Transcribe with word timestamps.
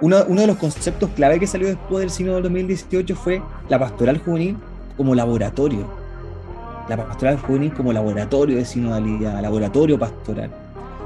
uno, 0.00 0.24
de 0.24 0.46
los 0.46 0.56
conceptos 0.56 1.10
clave 1.10 1.38
que 1.38 1.46
salió 1.46 1.68
después 1.68 2.00
del 2.00 2.10
Sínodo 2.10 2.34
del 2.34 2.44
2018 2.44 3.14
fue 3.14 3.42
la 3.68 3.78
pastoral 3.78 4.18
juvenil 4.18 4.56
como 4.96 5.14
laboratorio. 5.14 5.86
La 6.88 6.96
pastoral 6.96 7.38
juvenil 7.38 7.72
como 7.72 7.92
laboratorio 7.92 8.56
de 8.56 8.64
sinodalidad, 8.64 9.40
laboratorio 9.40 9.98
pastoral. 9.98 10.50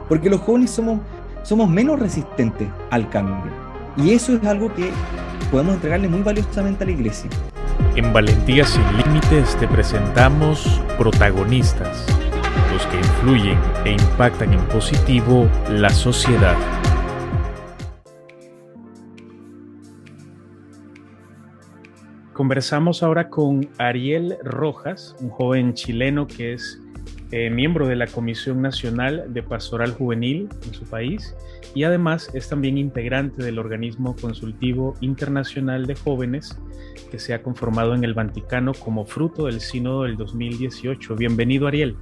Porque 0.09 0.31
los 0.31 0.41
jóvenes 0.41 0.71
somos, 0.71 1.01
somos 1.43 1.69
menos 1.69 2.01
resistentes 2.01 2.69
al 2.91 3.09
cambio. 3.11 3.53
Y 3.97 4.13
eso 4.13 4.35
es 4.35 4.45
algo 4.45 4.73
que 4.75 4.91
podemos 5.51 5.75
entregarle 5.75 6.09
muy 6.09 6.23
valiosamente 6.23 6.85
a 6.85 6.87
la 6.87 6.93
iglesia. 6.93 7.31
En 7.95 8.13
Valentía 8.13 8.65
sin 8.65 8.85
Límites 8.97 9.57
te 9.57 9.69
presentamos 9.69 10.81
protagonistas, 10.97 12.07
los 12.73 12.87
que 12.87 12.97
influyen 12.97 13.59
e 13.85 13.93
impactan 13.93 14.53
en 14.53 14.61
positivo 14.69 15.49
la 15.69 15.91
sociedad. 15.91 16.57
Conversamos 22.39 23.03
ahora 23.03 23.31
con 23.31 23.69
Ariel 23.79 24.39
Rojas, 24.45 25.17
un 25.21 25.29
joven 25.29 25.75
chileno 25.75 26.29
que 26.29 26.53
es 26.53 26.81
eh, 27.33 27.51
miembro 27.51 27.89
de 27.89 27.97
la 27.97 28.07
Comisión 28.07 28.63
Nacional 28.63 29.25
de 29.35 29.43
Pastoral 29.43 29.91
Juvenil 29.91 30.49
en 30.65 30.73
su 30.73 30.85
país 30.85 31.35
y 31.75 31.83
además 31.83 32.31
es 32.35 32.49
también 32.49 32.79
integrante 32.79 33.43
del 33.43 33.59
organismo 33.59 34.15
consultivo 34.15 34.95
internacional 35.01 35.87
de 35.87 35.97
jóvenes 35.97 36.57
que 37.11 37.19
se 37.19 37.35
ha 37.35 37.43
conformado 37.43 37.97
en 37.97 38.05
el 38.05 38.15
Vaticano 38.15 38.73
como 38.73 39.05
fruto 39.05 39.47
del 39.47 39.61
Sínodo 39.61 40.05
del 40.05 40.17
2018. 40.17 41.17
Bienvenido 41.17 41.67
Ariel. 41.67 41.97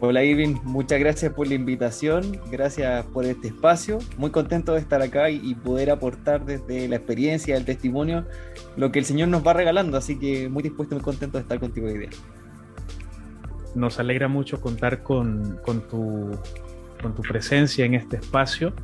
Hola 0.00 0.22
Irving, 0.22 0.54
muchas 0.62 1.00
gracias 1.00 1.32
por 1.32 1.48
la 1.48 1.54
invitación, 1.54 2.38
gracias 2.52 3.04
por 3.06 3.24
este 3.24 3.48
espacio. 3.48 3.98
Muy 4.16 4.30
contento 4.30 4.74
de 4.74 4.78
estar 4.78 5.02
acá 5.02 5.28
y, 5.28 5.56
poder 5.56 5.90
aportar 5.90 6.44
desde 6.44 6.86
la 6.86 6.96
experiencia, 6.96 7.56
el 7.56 7.64
testimonio, 7.64 8.24
lo 8.76 8.92
que 8.92 9.00
el 9.00 9.04
Señor 9.04 9.26
nos 9.26 9.44
va 9.44 9.54
regalando. 9.54 9.98
Así 9.98 10.16
que 10.16 10.48
muy 10.48 10.62
dispuesto, 10.62 10.94
muy 10.94 11.02
contento 11.02 11.36
de 11.36 11.42
estar 11.42 11.58
contigo 11.58 11.88
hoy 11.88 11.98
día. 11.98 12.10
Nos 13.74 13.98
alegra 13.98 14.28
mucho 14.28 14.60
contar 14.60 15.02
con, 15.02 15.60
tu, 15.90 16.30
con 17.02 17.14
tu 17.16 17.22
presencia 17.22 17.84
en 17.84 17.94
este 17.94 18.18
espacio. 18.18 18.74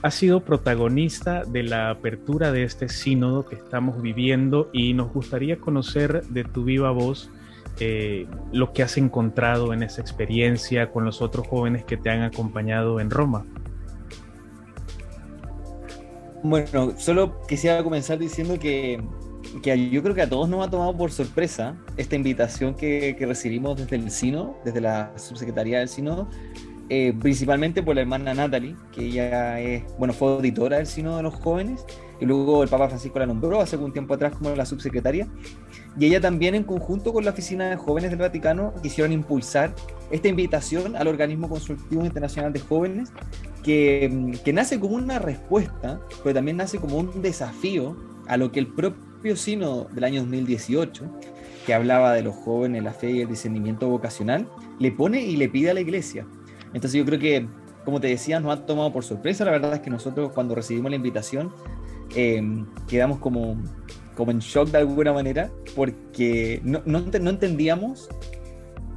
Has 0.00 0.14
sido 0.14 0.40
protagonista 0.40 1.44
de 1.44 1.62
la 1.64 1.90
apertura 1.90 2.52
de 2.52 2.62
este 2.62 2.88
sínodo 2.88 3.44
que 3.44 3.56
estamos 3.56 4.00
viviendo 4.00 4.70
y 4.72 4.94
nos 4.94 5.12
gustaría 5.12 5.58
conocer 5.58 6.24
de 6.24 6.44
tu 6.44 6.64
viva 6.64 6.90
voz 6.90 7.30
eh, 7.80 8.26
lo 8.52 8.72
que 8.72 8.82
has 8.82 8.96
encontrado 8.96 9.72
en 9.72 9.82
esa 9.82 10.00
experiencia 10.00 10.90
con 10.90 11.04
los 11.04 11.22
otros 11.22 11.46
jóvenes 11.46 11.84
que 11.84 11.96
te 11.96 12.10
han 12.10 12.22
acompañado 12.22 13.00
en 13.00 13.10
Roma. 13.10 13.44
Bueno, 16.42 16.92
solo 16.98 17.40
quisiera 17.48 17.82
comenzar 17.82 18.18
diciendo 18.18 18.58
que, 18.58 19.02
que 19.62 19.90
yo 19.90 20.02
creo 20.02 20.14
que 20.14 20.22
a 20.22 20.28
todos 20.28 20.48
nos 20.48 20.66
ha 20.66 20.70
tomado 20.70 20.94
por 20.96 21.10
sorpresa 21.10 21.74
esta 21.96 22.16
invitación 22.16 22.74
que, 22.74 23.16
que 23.18 23.24
recibimos 23.24 23.78
desde 23.78 23.96
el 23.96 24.10
Sino, 24.10 24.56
desde 24.64 24.82
la 24.82 25.12
subsecretaría 25.16 25.78
del 25.78 25.88
Sino, 25.88 26.28
eh, 26.90 27.14
principalmente 27.18 27.82
por 27.82 27.94
la 27.94 28.02
hermana 28.02 28.34
Natalie, 28.34 28.76
que 28.92 29.06
ella 29.06 29.58
es, 29.58 29.84
bueno, 29.98 30.12
fue 30.12 30.34
auditora 30.34 30.76
del 30.76 30.86
Sino 30.86 31.16
de 31.16 31.22
los 31.22 31.34
Jóvenes, 31.34 31.86
y 32.20 32.26
luego 32.26 32.62
el 32.62 32.68
Papa 32.68 32.88
Francisco 32.88 33.18
la 33.18 33.26
nombró 33.26 33.60
hace 33.60 33.78
un 33.78 33.92
tiempo 33.92 34.12
atrás 34.12 34.34
como 34.34 34.54
la 34.54 34.66
subsecretaria. 34.66 35.26
Y 35.98 36.06
ella 36.06 36.20
también, 36.20 36.54
en 36.54 36.64
conjunto 36.64 37.12
con 37.12 37.24
la 37.24 37.30
Oficina 37.30 37.70
de 37.70 37.76
Jóvenes 37.76 38.10
del 38.10 38.18
Vaticano, 38.18 38.74
quisieron 38.82 39.12
impulsar 39.12 39.72
esta 40.10 40.28
invitación 40.28 40.96
al 40.96 41.06
Organismo 41.06 41.48
Consultivo 41.48 42.04
Internacional 42.04 42.52
de 42.52 42.60
Jóvenes, 42.60 43.10
que, 43.62 44.38
que 44.44 44.52
nace 44.52 44.80
como 44.80 44.96
una 44.96 45.18
respuesta, 45.18 46.00
pero 46.22 46.34
también 46.34 46.56
nace 46.56 46.78
como 46.78 46.98
un 46.98 47.22
desafío 47.22 47.96
a 48.26 48.36
lo 48.36 48.50
que 48.50 48.60
el 48.60 48.66
propio 48.66 49.36
Sino 49.36 49.84
del 49.84 50.04
año 50.04 50.20
2018, 50.20 51.04
que 51.64 51.72
hablaba 51.72 52.12
de 52.12 52.22
los 52.22 52.34
jóvenes, 52.34 52.82
la 52.82 52.92
fe 52.92 53.10
y 53.10 53.20
el 53.22 53.28
discernimiento 53.28 53.88
vocacional, 53.88 54.46
le 54.78 54.92
pone 54.92 55.22
y 55.22 55.36
le 55.36 55.48
pide 55.48 55.70
a 55.70 55.74
la 55.74 55.80
Iglesia. 55.80 56.26
Entonces 56.74 56.92
yo 56.98 57.06
creo 57.06 57.18
que, 57.18 57.48
como 57.86 58.00
te 58.00 58.08
decía, 58.08 58.38
nos 58.40 58.52
ha 58.52 58.66
tomado 58.66 58.92
por 58.92 59.02
sorpresa. 59.02 59.44
La 59.46 59.52
verdad 59.52 59.72
es 59.72 59.80
que 59.80 59.88
nosotros 59.88 60.32
cuando 60.34 60.54
recibimos 60.54 60.90
la 60.90 60.96
invitación 60.96 61.52
eh, 62.14 62.42
quedamos 62.86 63.18
como 63.18 63.56
como 64.14 64.30
en 64.30 64.38
shock 64.38 64.70
de 64.70 64.78
alguna 64.78 65.12
manera, 65.12 65.50
porque 65.74 66.60
no, 66.64 66.82
no, 66.86 66.98
entendíamos 66.98 68.08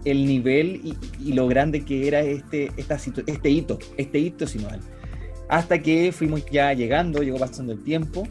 el 0.06 0.26
nivel 0.26 0.96
y, 1.20 1.34
lo 1.34 1.48
grande 1.48 1.84
que 1.84 2.08
era 2.08 2.22
este, 2.22 2.72
esta, 2.78 2.96
este 2.96 3.50
hito, 3.50 3.80
este 3.98 4.20
hito 4.20 4.48
sinodal. 4.48 4.80
Hasta 5.50 5.82
que 5.82 6.12
fuimos 6.12 6.46
ya 6.52 6.74
llegando, 6.74 7.22
llegó 7.24 7.38
pasando 7.38 7.74
el 7.74 7.84
tiempo 7.84 8.24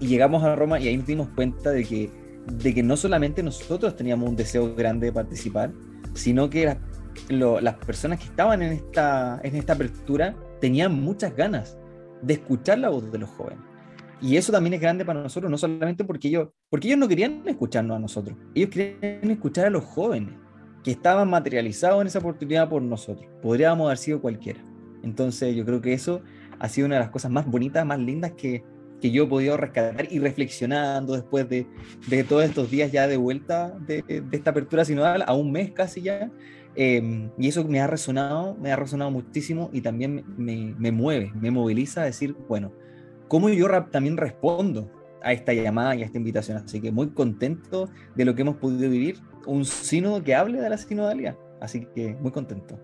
y 0.00 0.06
llegamos 0.06 0.44
a 0.44 0.54
Roma 0.54 0.78
y 0.78 0.88
ahí 0.88 0.96
nos 0.96 1.06
dimos 1.06 1.28
cuenta 1.34 1.70
de 1.70 1.84
que, 1.84 2.10
de 2.46 2.74
que 2.74 2.82
no 2.82 2.96
solamente 2.96 3.42
nosotros 3.42 3.96
teníamos 3.96 4.28
un 4.28 4.36
deseo 4.36 4.74
grande 4.74 5.06
de 5.06 5.12
participar, 5.12 5.72
sino 6.14 6.48
que 6.48 6.76
lo, 7.28 7.60
las 7.60 7.74
personas 7.74 8.20
que 8.20 8.26
estaban 8.26 8.62
en 8.62 8.72
esta, 8.72 9.40
en 9.42 9.56
esta 9.56 9.72
apertura 9.74 10.36
tenían 10.60 11.00
muchas 11.00 11.34
ganas 11.34 11.76
de 12.22 12.34
escuchar 12.34 12.78
la 12.78 12.88
voz 12.88 13.10
de 13.10 13.18
los 13.18 13.30
jóvenes. 13.30 13.67
Y 14.20 14.36
eso 14.36 14.50
también 14.50 14.74
es 14.74 14.80
grande 14.80 15.04
para 15.04 15.22
nosotros, 15.22 15.50
no 15.50 15.58
solamente 15.58 16.04
porque 16.04 16.28
ellos, 16.28 16.48
porque 16.68 16.88
ellos 16.88 16.98
no 16.98 17.08
querían 17.08 17.42
escucharnos 17.46 17.96
a 17.96 18.00
nosotros, 18.00 18.36
ellos 18.54 18.70
querían 18.70 19.30
escuchar 19.30 19.66
a 19.66 19.70
los 19.70 19.84
jóvenes 19.84 20.34
que 20.82 20.90
estaban 20.90 21.30
materializados 21.30 22.00
en 22.00 22.06
esa 22.08 22.18
oportunidad 22.18 22.68
por 22.68 22.82
nosotros. 22.82 23.28
Podríamos 23.42 23.86
haber 23.86 23.98
sido 23.98 24.20
cualquiera. 24.20 24.60
Entonces 25.02 25.54
yo 25.54 25.64
creo 25.64 25.80
que 25.80 25.92
eso 25.92 26.22
ha 26.58 26.68
sido 26.68 26.86
una 26.86 26.96
de 26.96 27.02
las 27.02 27.10
cosas 27.10 27.30
más 27.30 27.46
bonitas, 27.46 27.84
más 27.86 27.98
lindas 27.98 28.32
que, 28.32 28.64
que 29.00 29.10
yo 29.10 29.24
he 29.24 29.26
podido 29.26 29.56
rescatar 29.56 30.08
y 30.10 30.18
reflexionando 30.18 31.14
después 31.14 31.48
de, 31.48 31.66
de 32.08 32.24
todos 32.24 32.44
estos 32.44 32.70
días 32.70 32.90
ya 32.90 33.06
de 33.06 33.16
vuelta 33.16 33.76
de, 33.86 34.24
esta 34.32 34.50
apertura 34.50 34.84
sinodal, 34.84 35.22
a 35.26 35.34
un 35.34 35.52
mes 35.52 35.70
casi 35.70 36.02
ya. 36.02 36.30
Eh, 36.74 37.28
y 37.38 37.48
eso 37.48 37.64
me 37.64 37.80
ha 37.80 37.86
resonado, 37.86 38.56
me 38.56 38.72
ha 38.72 38.76
resonado 38.76 39.10
muchísimo 39.10 39.70
y 39.72 39.80
también 39.80 40.24
me, 40.36 40.74
me 40.78 40.92
mueve, 40.92 41.32
me 41.34 41.50
moviliza 41.50 42.02
a 42.02 42.04
decir, 42.04 42.36
bueno, 42.48 42.72
cómo 43.28 43.48
yo 43.48 43.68
también 43.90 44.16
respondo 44.16 44.90
a 45.22 45.32
esta 45.32 45.52
llamada 45.52 45.94
y 45.94 46.02
a 46.02 46.06
esta 46.06 46.18
invitación. 46.18 46.58
Así 46.58 46.80
que 46.80 46.90
muy 46.90 47.10
contento 47.10 47.88
de 48.14 48.24
lo 48.24 48.34
que 48.34 48.42
hemos 48.42 48.56
podido 48.56 48.90
vivir. 48.90 49.18
Un 49.46 49.64
sínodo 49.64 50.22
que 50.22 50.34
hable 50.34 50.60
de 50.60 50.68
la 50.68 50.78
sinodalidad. 50.78 51.36
Así 51.60 51.86
que 51.94 52.14
muy 52.20 52.32
contento 52.32 52.78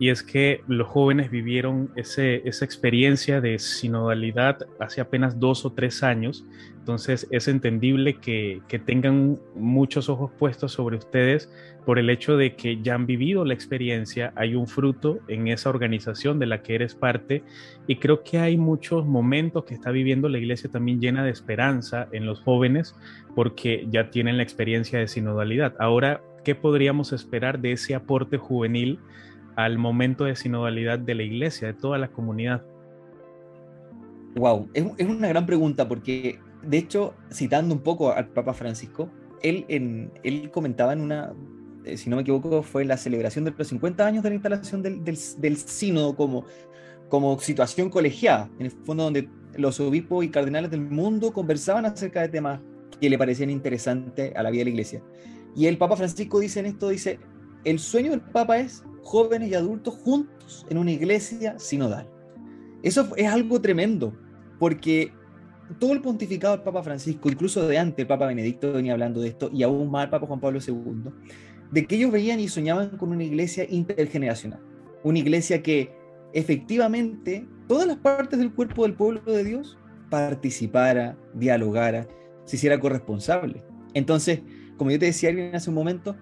y 0.00 0.08
es 0.08 0.22
que 0.22 0.64
los 0.66 0.88
jóvenes 0.88 1.30
vivieron 1.30 1.90
esa 1.94 2.64
experiencia 2.64 3.42
de 3.42 3.58
sinodalidad 3.58 4.66
hace 4.78 5.02
apenas 5.02 5.38
dos 5.38 5.66
o 5.66 5.74
tres 5.74 6.02
años, 6.02 6.46
entonces 6.78 7.28
es 7.30 7.48
entendible 7.48 8.14
que, 8.14 8.62
tengan 8.86 9.38
muchos 9.54 10.08
ojos 10.08 10.30
puestos 10.38 10.72
sobre 10.72 10.96
ustedes 10.96 11.52
por 11.84 11.98
el 11.98 12.08
hecho 12.08 12.38
de 12.38 12.56
que 12.56 12.80
ya 12.80 12.94
han 12.94 13.04
vivido 13.04 13.44
la 13.44 13.52
experiencia, 13.52 14.32
hay 14.36 14.54
un 14.54 14.66
fruto 14.66 15.18
en 15.28 15.48
esa 15.48 15.68
organización 15.68 16.38
de 16.38 16.46
la 16.46 16.62
que 16.62 16.76
eres 16.76 16.94
parte 16.94 17.42
y 17.86 17.96
creo 17.96 18.22
que 18.22 18.38
hay 18.38 18.56
muchos 18.56 19.04
momentos 19.04 19.64
que 19.64 19.74
está 19.74 19.90
viviendo 19.90 20.30
la 20.30 20.38
iglesia 20.38 20.70
también 20.70 20.98
llena 20.98 21.24
de 21.24 21.30
esperanza 21.30 22.08
en 22.12 22.24
los 22.24 22.40
jóvenes 22.40 22.96
porque 23.34 23.86
ya 23.90 24.10
tienen 24.10 24.38
la 24.38 24.44
experiencia 24.44 24.98
de 24.98 25.08
sinodalidad. 25.08 25.74
Ahora, 25.78 26.22
¿qué 26.42 26.54
podríamos 26.54 27.12
esperar 27.12 27.60
de 27.60 27.72
ese 27.72 27.94
aporte 27.94 28.38
juvenil? 28.38 28.98
Al 29.64 29.78
momento 29.78 30.24
de 30.24 30.36
sinodalidad 30.36 30.98
de 30.98 31.14
la 31.14 31.22
iglesia, 31.22 31.68
de 31.68 31.74
toda 31.74 31.98
la 31.98 32.08
comunidad? 32.08 32.62
Wow, 34.36 34.68
es, 34.74 34.84
es 34.98 35.08
una 35.08 35.28
gran 35.28 35.46
pregunta 35.46 35.88
porque, 35.88 36.38
de 36.62 36.78
hecho, 36.78 37.14
citando 37.32 37.74
un 37.74 37.80
poco 37.80 38.12
al 38.12 38.28
Papa 38.28 38.54
Francisco, 38.54 39.10
él, 39.42 39.64
en, 39.68 40.12
él 40.22 40.50
comentaba 40.50 40.92
en 40.92 41.00
una, 41.00 41.32
eh, 41.84 41.96
si 41.96 42.10
no 42.10 42.16
me 42.16 42.22
equivoco, 42.22 42.62
fue 42.62 42.84
la 42.84 42.96
celebración 42.96 43.44
de 43.44 43.54
los 43.56 43.68
50 43.68 44.06
años 44.06 44.22
de 44.22 44.30
la 44.30 44.34
instalación 44.36 44.82
del, 44.82 45.02
del, 45.04 45.18
del 45.38 45.56
sínodo 45.56 46.14
como, 46.14 46.44
como 47.08 47.38
situación 47.40 47.90
colegiada, 47.90 48.50
en 48.58 48.66
el 48.66 48.72
fondo 48.72 49.04
donde 49.04 49.28
los 49.56 49.80
obispos 49.80 50.24
y 50.24 50.28
cardenales 50.28 50.70
del 50.70 50.82
mundo 50.82 51.32
conversaban 51.32 51.84
acerca 51.84 52.22
de 52.22 52.28
temas 52.28 52.60
que 53.00 53.10
le 53.10 53.18
parecían 53.18 53.50
interesantes 53.50 54.32
a 54.36 54.42
la 54.42 54.50
vida 54.50 54.60
de 54.60 54.64
la 54.66 54.70
iglesia. 54.70 55.02
Y 55.56 55.66
el 55.66 55.78
Papa 55.78 55.96
Francisco 55.96 56.38
dice 56.38 56.60
en 56.60 56.66
esto, 56.66 56.88
dice, 56.88 57.18
el 57.64 57.78
sueño 57.78 58.10
del 58.10 58.20
Papa 58.20 58.58
es 58.58 58.84
jóvenes 59.02 59.50
y 59.50 59.54
adultos 59.54 59.94
juntos 59.94 60.66
en 60.68 60.78
una 60.78 60.92
iglesia 60.92 61.58
sinodal. 61.58 62.08
Eso 62.82 63.08
es 63.16 63.26
algo 63.26 63.60
tremendo, 63.60 64.14
porque 64.58 65.12
todo 65.78 65.92
el 65.92 66.00
pontificado 66.00 66.56
del 66.56 66.64
Papa 66.64 66.82
Francisco, 66.82 67.28
incluso 67.28 67.66
de 67.66 67.78
antes 67.78 67.98
el 68.00 68.06
Papa 68.06 68.26
Benedicto 68.26 68.72
venía 68.72 68.92
hablando 68.92 69.20
de 69.20 69.28
esto, 69.28 69.50
y 69.52 69.62
aún 69.62 69.90
más 69.90 70.04
el 70.04 70.10
Papa 70.10 70.26
Juan 70.26 70.40
Pablo 70.40 70.58
II, 70.66 71.12
de 71.70 71.86
que 71.86 71.96
ellos 71.96 72.10
veían 72.10 72.40
y 72.40 72.48
soñaban 72.48 72.96
con 72.96 73.10
una 73.10 73.24
iglesia 73.24 73.66
intergeneracional, 73.68 74.60
una 75.02 75.18
iglesia 75.18 75.62
que 75.62 75.92
efectivamente 76.32 77.46
todas 77.68 77.86
las 77.86 77.98
partes 77.98 78.38
del 78.38 78.52
cuerpo 78.52 78.82
del 78.82 78.94
pueblo 78.94 79.20
de 79.32 79.44
Dios 79.44 79.78
participara, 80.08 81.16
dialogara, 81.34 82.08
se 82.44 82.56
hiciera 82.56 82.80
corresponsable. 82.80 83.62
Entonces, 83.94 84.40
como 84.76 84.90
yo 84.90 84.98
te 84.98 85.06
decía 85.06 85.28
alguien 85.28 85.54
hace 85.54 85.70
un 85.70 85.76
momento, 85.76 86.16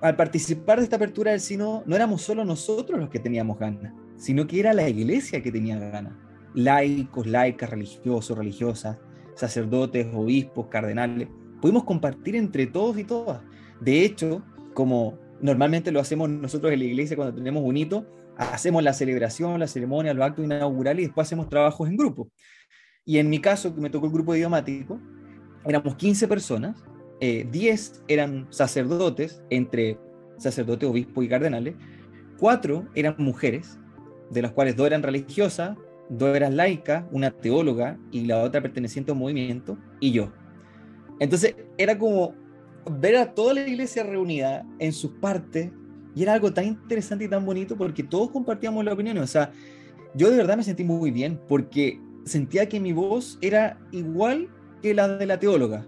al 0.00 0.16
participar 0.16 0.78
de 0.78 0.84
esta 0.84 0.96
apertura 0.96 1.30
del 1.30 1.40
sínodo, 1.40 1.82
no 1.86 1.96
éramos 1.96 2.22
solo 2.22 2.44
nosotros 2.44 2.98
los 2.98 3.08
que 3.08 3.18
teníamos 3.18 3.58
ganas, 3.58 3.92
sino 4.16 4.46
que 4.46 4.60
era 4.60 4.72
la 4.72 4.88
iglesia 4.88 5.42
que 5.42 5.52
tenía 5.52 5.78
ganas. 5.78 6.14
Laicos, 6.54 7.26
laicas, 7.26 7.70
religiosos, 7.70 8.36
religiosas, 8.36 8.98
sacerdotes, 9.34 10.06
obispos, 10.14 10.66
cardenales. 10.68 11.28
Pudimos 11.60 11.84
compartir 11.84 12.36
entre 12.36 12.66
todos 12.66 12.98
y 12.98 13.04
todas. 13.04 13.42
De 13.80 14.04
hecho, 14.04 14.42
como 14.74 15.18
normalmente 15.40 15.92
lo 15.92 16.00
hacemos 16.00 16.28
nosotros 16.28 16.72
en 16.72 16.78
la 16.78 16.84
iglesia 16.84 17.16
cuando 17.16 17.34
tenemos 17.34 17.62
un 17.64 17.76
hito, 17.76 18.06
hacemos 18.36 18.82
la 18.82 18.92
celebración, 18.92 19.58
la 19.58 19.66
ceremonia, 19.66 20.14
los 20.14 20.24
actos 20.24 20.44
inaugurales 20.44 21.02
y 21.02 21.06
después 21.06 21.26
hacemos 21.26 21.48
trabajos 21.48 21.88
en 21.88 21.96
grupo. 21.96 22.30
Y 23.04 23.18
en 23.18 23.30
mi 23.30 23.40
caso, 23.40 23.74
que 23.74 23.80
me 23.80 23.90
tocó 23.90 24.06
el 24.06 24.12
grupo 24.12 24.34
idiomático, 24.34 25.00
éramos 25.64 25.94
15 25.96 26.28
personas, 26.28 26.76
10 27.20 27.52
eh, 27.98 28.04
eran 28.08 28.46
sacerdotes, 28.50 29.42
entre 29.50 29.98
sacerdotes, 30.38 30.88
obispos 30.88 31.24
y 31.24 31.28
cardenales, 31.28 31.74
4 32.38 32.88
eran 32.94 33.14
mujeres, 33.18 33.78
de 34.30 34.42
las 34.42 34.52
cuales 34.52 34.76
dos 34.76 34.86
eran 34.86 35.02
religiosas, 35.02 35.76
dos 36.08 36.36
eran 36.36 36.56
laicas, 36.56 37.04
una 37.10 37.30
teóloga 37.30 37.98
y 38.10 38.26
la 38.26 38.42
otra 38.42 38.60
perteneciente 38.60 39.10
a 39.10 39.14
un 39.14 39.20
movimiento, 39.20 39.78
y 40.00 40.12
yo. 40.12 40.32
Entonces 41.18 41.56
era 41.78 41.98
como 41.98 42.34
ver 42.90 43.16
a 43.16 43.34
toda 43.34 43.54
la 43.54 43.66
iglesia 43.66 44.02
reunida 44.02 44.66
en 44.78 44.92
sus 44.92 45.12
partes, 45.12 45.70
y 46.14 46.22
era 46.22 46.32
algo 46.32 46.52
tan 46.52 46.64
interesante 46.64 47.24
y 47.24 47.28
tan 47.28 47.44
bonito 47.44 47.76
porque 47.76 48.02
todos 48.02 48.30
compartíamos 48.30 48.84
la 48.84 48.94
opinión. 48.94 49.18
O 49.18 49.26
sea, 49.26 49.52
yo 50.14 50.30
de 50.30 50.36
verdad 50.38 50.56
me 50.56 50.62
sentí 50.62 50.82
muy 50.82 51.10
bien 51.10 51.38
porque 51.46 52.00
sentía 52.24 52.68
que 52.68 52.80
mi 52.80 52.92
voz 52.92 53.38
era 53.42 53.78
igual 53.92 54.48
que 54.82 54.94
la 54.94 55.08
de 55.08 55.26
la 55.26 55.38
teóloga. 55.38 55.86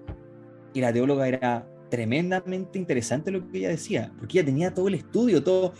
Y 0.74 0.80
la 0.80 0.92
teóloga 0.92 1.26
era 1.28 1.66
tremendamente 1.88 2.78
interesante 2.78 3.30
lo 3.30 3.48
que 3.50 3.58
ella 3.58 3.68
decía, 3.70 4.12
porque 4.18 4.38
ella 4.38 4.46
tenía 4.46 4.74
todo 4.74 4.88
el 4.88 4.94
estudio, 4.94 5.42
todo. 5.42 5.72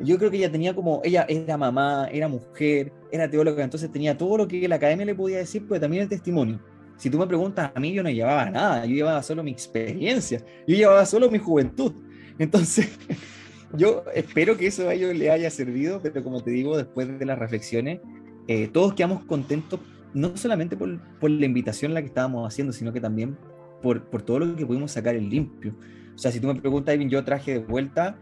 Yo 0.00 0.18
creo 0.18 0.30
que 0.30 0.38
ella 0.38 0.50
tenía 0.50 0.74
como, 0.74 1.00
ella 1.04 1.24
era 1.28 1.56
mamá, 1.56 2.08
era 2.10 2.28
mujer, 2.28 2.92
era 3.12 3.30
teóloga, 3.30 3.62
entonces 3.62 3.90
tenía 3.90 4.16
todo 4.16 4.36
lo 4.36 4.48
que 4.48 4.66
la 4.68 4.76
academia 4.76 5.06
le 5.06 5.14
podía 5.14 5.38
decir, 5.38 5.64
pero 5.68 5.80
también 5.80 6.02
el 6.02 6.08
testimonio. 6.08 6.60
Si 6.96 7.10
tú 7.10 7.18
me 7.18 7.26
preguntas 7.26 7.70
a 7.74 7.80
mí, 7.80 7.92
yo 7.92 8.02
no 8.02 8.10
llevaba 8.10 8.50
nada, 8.50 8.86
yo 8.86 8.94
llevaba 8.94 9.22
solo 9.22 9.42
mi 9.42 9.50
experiencia, 9.50 10.40
yo 10.66 10.76
llevaba 10.76 11.04
solo 11.06 11.30
mi 11.30 11.38
juventud. 11.38 11.92
Entonces, 12.38 12.98
yo 13.76 14.04
espero 14.14 14.56
que 14.56 14.66
eso 14.66 14.88
a 14.88 14.94
ellos 14.94 15.14
le 15.14 15.30
haya 15.30 15.50
servido, 15.50 16.00
pero 16.02 16.22
como 16.22 16.42
te 16.42 16.50
digo, 16.50 16.76
después 16.76 17.18
de 17.18 17.24
las 17.24 17.38
reflexiones, 17.38 18.00
eh, 18.46 18.68
todos 18.68 18.94
quedamos 18.94 19.24
contentos, 19.24 19.80
no 20.12 20.36
solamente 20.36 20.76
por, 20.76 21.00
por, 21.18 21.30
la 21.30 21.46
invitación 21.46 21.92
a 21.92 21.94
la 21.94 22.00
que 22.02 22.08
estábamos 22.08 22.46
haciendo, 22.46 22.72
sino 22.72 22.92
que 22.92 23.00
también 23.00 23.36
por, 23.84 24.04
por 24.10 24.22
todo 24.22 24.40
lo 24.40 24.56
que 24.56 24.66
pudimos 24.66 24.90
sacar 24.90 25.14
en 25.14 25.28
limpio. 25.28 25.76
O 26.14 26.18
sea, 26.18 26.32
si 26.32 26.40
tú 26.40 26.48
me 26.48 26.54
preguntas, 26.54 26.94
Ivin, 26.94 27.10
yo 27.10 27.22
traje 27.22 27.52
de 27.52 27.58
vuelta 27.58 28.18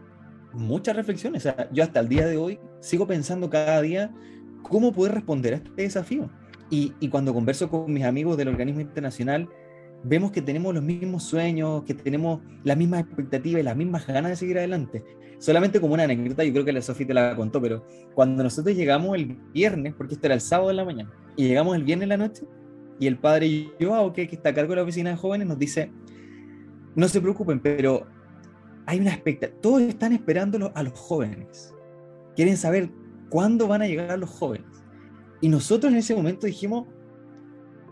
muchas 0.51 0.95
reflexiones. 0.95 1.45
O 1.45 1.49
sea, 1.51 1.69
yo 1.71 1.83
hasta 1.83 2.01
el 2.01 2.09
día 2.09 2.27
de 2.27 2.37
hoy 2.37 2.59
sigo 2.81 3.07
pensando 3.07 3.49
cada 3.49 3.81
día 3.81 4.11
cómo 4.61 4.91
poder 4.91 5.13
responder 5.13 5.53
a 5.53 5.57
este 5.57 5.81
desafío. 5.81 6.29
Y, 6.69 6.93
y 6.99 7.07
cuando 7.07 7.33
converso 7.33 7.69
con 7.69 7.91
mis 7.91 8.03
amigos 8.03 8.35
del 8.37 8.49
organismo 8.49 8.81
internacional, 8.81 9.47
vemos 10.03 10.31
que 10.31 10.41
tenemos 10.41 10.73
los 10.73 10.83
mismos 10.83 11.23
sueños, 11.23 11.83
que 11.83 11.93
tenemos 11.93 12.41
las 12.63 12.77
mismas 12.77 13.01
expectativas 13.01 13.61
y 13.61 13.63
las 13.63 13.77
mismas 13.77 14.05
ganas 14.05 14.31
de 14.31 14.35
seguir 14.35 14.57
adelante. 14.57 15.03
Solamente 15.39 15.79
como 15.79 15.93
una 15.93 16.03
anécdota, 16.03 16.43
yo 16.43 16.51
creo 16.53 16.65
que 16.65 16.73
la 16.73 16.81
Sofía 16.81 17.07
te 17.07 17.13
la 17.13 17.35
contó, 17.35 17.61
pero 17.61 17.85
cuando 18.13 18.43
nosotros 18.43 18.75
llegamos 18.75 19.15
el 19.15 19.37
viernes, 19.53 19.93
porque 19.93 20.15
esto 20.15 20.27
era 20.27 20.35
el 20.35 20.41
sábado 20.41 20.71
en 20.71 20.77
la 20.77 20.85
mañana, 20.85 21.11
y 21.35 21.47
llegamos 21.47 21.75
el 21.75 21.83
viernes 21.83 22.03
en 22.03 22.09
la 22.09 22.17
noche, 22.17 22.43
y 22.99 23.07
el 23.07 23.17
padre 23.17 23.71
Joao, 23.79 24.13
que 24.13 24.23
está 24.23 24.49
a 24.49 24.53
cargo 24.53 24.71
de 24.71 24.75
la 24.77 24.83
oficina 24.83 25.09
de 25.11 25.15
jóvenes, 25.15 25.47
nos 25.47 25.59
dice, 25.59 25.91
no 26.95 27.07
se 27.07 27.21
preocupen, 27.21 27.59
pero 27.59 28.05
hay 28.85 28.99
una 28.99 29.11
expectativa, 29.11 29.59
todos 29.61 29.81
están 29.81 30.13
esperando 30.13 30.71
a 30.75 30.83
los 30.83 30.93
jóvenes, 30.93 31.73
quieren 32.35 32.57
saber 32.57 32.89
cuándo 33.29 33.67
van 33.67 33.81
a 33.81 33.87
llegar 33.87 34.17
los 34.19 34.29
jóvenes. 34.29 34.67
Y 35.41 35.49
nosotros 35.49 35.91
en 35.91 35.99
ese 35.99 36.15
momento 36.15 36.47
dijimos, 36.47 36.87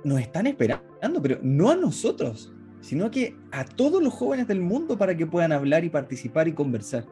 nos 0.03 0.19
están 0.19 0.47
esperando, 0.47 1.21
pero 1.21 1.39
no 1.41 1.69
a 1.69 1.75
nosotros, 1.75 2.53
sino 2.81 3.11
que 3.11 3.35
a 3.51 3.65
todos 3.65 4.01
los 4.01 4.13
jóvenes 4.13 4.47
del 4.47 4.61
mundo 4.61 4.97
para 4.97 5.15
que 5.15 5.27
puedan 5.27 5.51
hablar 5.51 5.83
y 5.83 5.89
participar 5.89 6.47
y 6.47 6.53
conversar. 6.53 7.05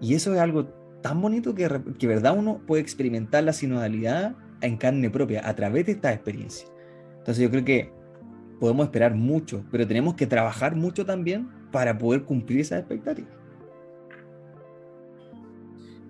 Y 0.00 0.14
eso 0.14 0.32
es 0.34 0.40
algo 0.40 0.66
tan 1.02 1.20
bonito 1.20 1.54
que, 1.54 1.68
que 1.98 2.06
verdad 2.06 2.36
uno 2.36 2.60
puede 2.66 2.82
experimentar 2.82 3.44
la 3.44 3.52
sinodalidad 3.52 4.36
en 4.60 4.76
carne 4.76 5.10
propia 5.10 5.46
a 5.46 5.54
través 5.54 5.86
de 5.86 5.92
esta 5.92 6.12
experiencia. 6.12 6.71
Entonces 7.22 7.44
yo 7.44 7.50
creo 7.50 7.64
que 7.64 7.92
podemos 8.58 8.86
esperar 8.86 9.14
mucho, 9.14 9.64
pero 9.70 9.86
tenemos 9.86 10.14
que 10.14 10.26
trabajar 10.26 10.74
mucho 10.74 11.06
también 11.06 11.48
para 11.70 11.96
poder 11.96 12.24
cumplir 12.24 12.60
esas 12.60 12.80
expectativas. 12.80 13.30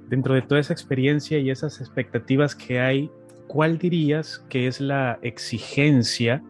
Dentro 0.08 0.34
de 0.34 0.40
toda 0.40 0.58
esa 0.58 0.72
experiencia 0.72 1.38
y 1.38 1.50
esas 1.50 1.82
expectativas 1.82 2.54
que 2.54 2.80
hay, 2.80 3.10
¿cuál 3.46 3.76
dirías 3.76 4.42
que 4.48 4.66
es 4.66 4.80
la 4.80 5.18
exigencia 5.20 6.42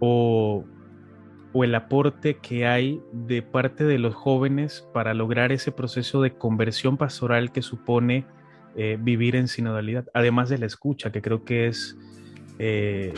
o, 0.00 0.64
el 1.54 1.74
aporte 1.76 2.38
que 2.38 2.66
hay 2.66 3.00
de 3.12 3.40
parte 3.40 3.84
de 3.84 3.98
los 4.00 4.12
jóvenes 4.12 4.88
para 4.92 5.14
lograr 5.14 5.52
ese 5.52 5.70
proceso 5.70 6.20
de 6.20 6.34
conversión 6.34 6.96
pastoral 6.96 7.52
que 7.52 7.62
supone 7.62 8.26
eh, 8.74 8.98
vivir 9.00 9.36
en 9.36 9.46
sinodalidad? 9.46 10.06
Además 10.14 10.48
de 10.48 10.58
la 10.58 10.66
escucha, 10.66 11.12
que 11.12 11.22
creo 11.22 11.44
que 11.44 11.68
es 11.68 11.96
eh, 12.58 13.14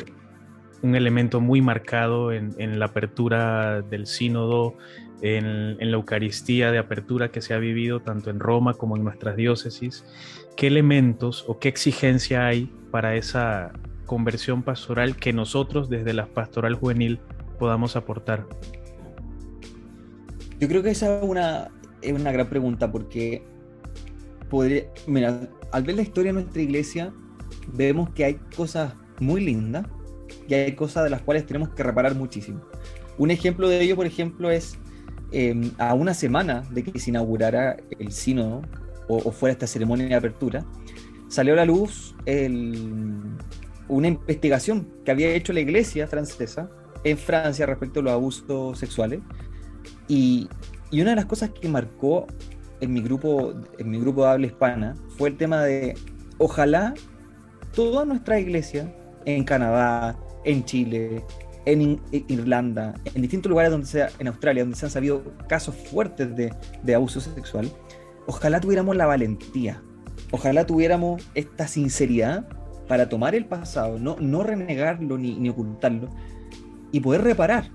un 0.83 0.95
elemento 0.95 1.41
muy 1.41 1.61
marcado 1.63 2.33
en, 2.33 2.79
la 2.79 2.87
apertura 2.87 3.83
del 3.83 4.07
sínodo, 4.07 4.75
en, 5.23 5.79
la 5.79 5.97
Eucaristía 5.97 6.71
de 6.71 6.79
apertura 6.79 7.31
que 7.31 7.41
se 7.41 7.55
ha 7.55 7.59
vivido 7.59 8.01
tanto 8.01 8.31
en 8.31 8.41
Roma 8.41 8.75
como 8.75 8.97
en 8.97 9.05
nuestras 9.05 9.37
diócesis. 9.37 10.05
¿Qué 10.57 10.67
elementos 10.69 11.45
o 11.49 11.59
qué 11.59 11.69
exigencia 11.69 12.47
hay 12.47 12.71
para 12.91 13.17
esa 13.17 13.73
conversión 14.07 14.63
pastoral 14.63 15.17
que 15.17 15.33
nosotros 15.33 15.89
desde 15.89 16.13
la 16.13 16.27
pastoral 16.27 16.75
juvenil 16.75 17.21
podamos 17.59 17.97
aportar? 17.97 18.47
Yo 20.59 20.69
creo 20.69 20.83
que 20.83 20.91
esa 20.91 21.19
es 21.19 21.23
una, 21.23 21.69
es 22.01 22.13
una 22.13 22.33
gran 22.33 22.49
pregunta 22.49 22.91
porque 22.91 23.43
podría, 24.49 24.85
mira, 25.07 25.49
al 25.73 25.83
ver 25.83 25.97
la 25.97 26.03
historia 26.03 26.33
de 26.33 26.41
nuestra 26.41 26.63
iglesia, 26.63 27.13
vemos 27.75 28.11
que 28.11 28.25
hay 28.25 28.35
cosas 28.57 28.95
muy 29.19 29.45
lindas 29.45 29.87
y 30.49 30.55
hay 30.55 30.73
cosas 30.75 31.05
de 31.05 31.11
las 31.11 31.23
cuales 31.23 31.47
tenemos 31.47 31.71
que 31.71 31.83
reparar 31.83 32.15
muchísimo. 32.15 32.61
Un 33.19 33.31
ejemplo 33.31 33.69
de 33.69 33.81
ello, 33.81 33.97
por 33.97 34.07
ejemplo, 34.07 34.51
es 34.51 34.79
em, 35.33 35.71
a 35.79 35.95
una 35.95 36.15
semana 36.15 36.63
de 36.71 36.83
que 36.85 36.99
se 36.99 37.11
inaugurara 37.11 37.77
el 37.99 38.13
sínodo 38.13 38.63
o, 39.09 39.17
o 39.17 39.33
fuera 39.33 39.53
esta 39.53 39.67
ceremonia 39.67 40.07
de 40.07 40.15
apertura, 40.15 40.65
salió 41.29 41.55
a 41.55 41.57
la 41.57 41.65
luz 41.65 42.15
una 43.89 44.09
investigación 44.09 44.89
que 45.05 45.11
había 45.11 45.29
hecho 45.31 45.53
la 45.53 45.61
iglesia 45.61 46.07
francesa 46.07 46.71
en 47.05 47.19
Francia 47.19 47.67
respecto 47.67 48.01
a 48.01 48.03
los 48.03 48.13
abusos 48.13 48.79
sexuales. 48.79 49.21
Y, 50.09 50.49
y, 50.91 51.01
una 51.01 51.11
de 51.11 51.17
las 51.17 51.27
cosas 51.27 51.51
que 51.51 51.69
marcó 51.69 52.27
en 52.81 52.93
mi, 52.93 53.01
grupo, 53.01 53.55
en 53.79 53.91
mi 53.91 53.99
grupo 54.01 54.25
de 54.25 54.31
habla 54.31 54.47
hispana 54.47 54.95
fue 55.17 55.31
el 55.31 55.37
tema 55.37 55.63
de 55.63 55.95
ojalá 56.39 56.95
toda 57.75 58.05
nuestra 58.05 58.39
iglesia 58.39 58.95
en 59.25 59.45
Canadá, 59.45 60.19
en 60.47 60.65
Chile, 60.65 61.23
en 61.67 62.01
Irlanda, 62.11 62.95
en 63.05 63.21
distintos 63.21 63.51
lugares 63.51 63.71
donde 63.71 63.87
sea, 63.87 64.09
en 64.19 64.29
Australia, 64.29 64.63
donde 64.63 64.79
se 64.79 64.87
han 64.87 64.91
sabido 64.91 65.23
casos 65.49 65.75
fuertes 65.75 66.35
de, 66.35 66.55
de 66.83 66.95
abuso 66.95 67.21
sexual, 67.21 67.71
ojalá 68.27 68.61
tuviéramos 68.61 68.97
la 68.97 69.05
valentía 69.05 69.83
ojalá 70.31 70.67
tuviéramos 70.67 71.23
esta 71.35 71.69
sinceridad 71.69 72.47
para 72.89 73.09
tomar 73.09 73.35
el 73.35 73.47
pasado, 73.47 73.99
no, 73.99 74.17
no 74.21 74.43
renegarlo 74.43 75.19
ni, 75.19 75.35
ni 75.37 75.49
ocultarlo, 75.49 76.09
y 76.93 77.01
poder 77.01 77.23
reparar. 77.23 77.71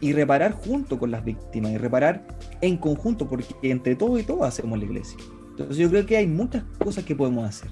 Y 0.00 0.12
reparar 0.12 0.52
junto 0.52 0.98
con 0.98 1.10
las 1.10 1.24
víctimas, 1.24 1.72
y 1.72 1.78
reparar 1.78 2.26
en 2.60 2.76
conjunto, 2.76 3.28
porque 3.28 3.46
entre 3.62 3.94
todo 3.94 4.18
y 4.18 4.24
todo 4.24 4.44
hacemos 4.44 4.78
la 4.78 4.84
iglesia. 4.84 5.18
Entonces 5.50 5.76
yo 5.76 5.88
creo 5.90 6.06
que 6.06 6.16
hay 6.16 6.26
muchas 6.26 6.64
cosas 6.78 7.04
que 7.04 7.14
podemos 7.14 7.48
hacer. 7.48 7.68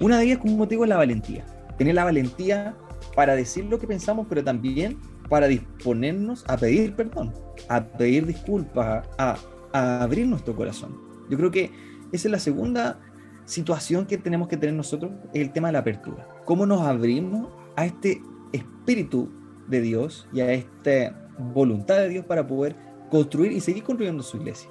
Una 0.00 0.18
de 0.18 0.26
ellas, 0.26 0.38
como 0.38 0.56
motivo, 0.56 0.84
es 0.84 0.90
la 0.90 0.96
valentía. 0.96 1.44
Tener 1.78 1.94
la 1.94 2.04
valentía 2.04 2.76
para 3.14 3.36
decir 3.36 3.64
lo 3.66 3.78
que 3.78 3.86
pensamos, 3.86 4.26
pero 4.28 4.42
también 4.42 4.98
para 5.28 5.46
disponernos 5.46 6.44
a 6.48 6.56
pedir 6.56 6.94
perdón, 6.94 7.32
a 7.68 7.84
pedir 7.84 8.26
disculpas, 8.26 9.06
a, 9.18 9.36
abrir 9.72 10.26
nuestro 10.26 10.54
corazón. 10.54 10.96
Yo 11.28 11.36
creo 11.36 11.50
que 11.50 11.70
esa 12.12 12.28
es 12.28 12.32
la 12.32 12.38
segunda 12.38 13.00
situación 13.44 14.06
que 14.06 14.18
tenemos 14.18 14.48
que 14.48 14.56
tener 14.56 14.74
nosotros 14.74 15.12
es 15.32 15.40
el 15.40 15.52
tema 15.52 15.68
de 15.68 15.72
la 15.72 15.80
apertura. 15.80 16.28
¿Cómo 16.44 16.64
nos 16.66 16.82
abrimos 16.82 17.48
a 17.76 17.84
este 17.84 18.22
espíritu 18.52 19.30
de 19.66 19.80
Dios 19.80 20.28
y 20.32 20.40
a 20.40 20.52
esta 20.52 21.28
voluntad 21.38 21.96
de 21.96 22.08
Dios 22.08 22.24
para 22.24 22.46
poder 22.46 22.76
construir 23.10 23.52
y 23.52 23.60
seguir 23.60 23.82
construyendo 23.82 24.22
su 24.22 24.36
iglesia? 24.36 24.70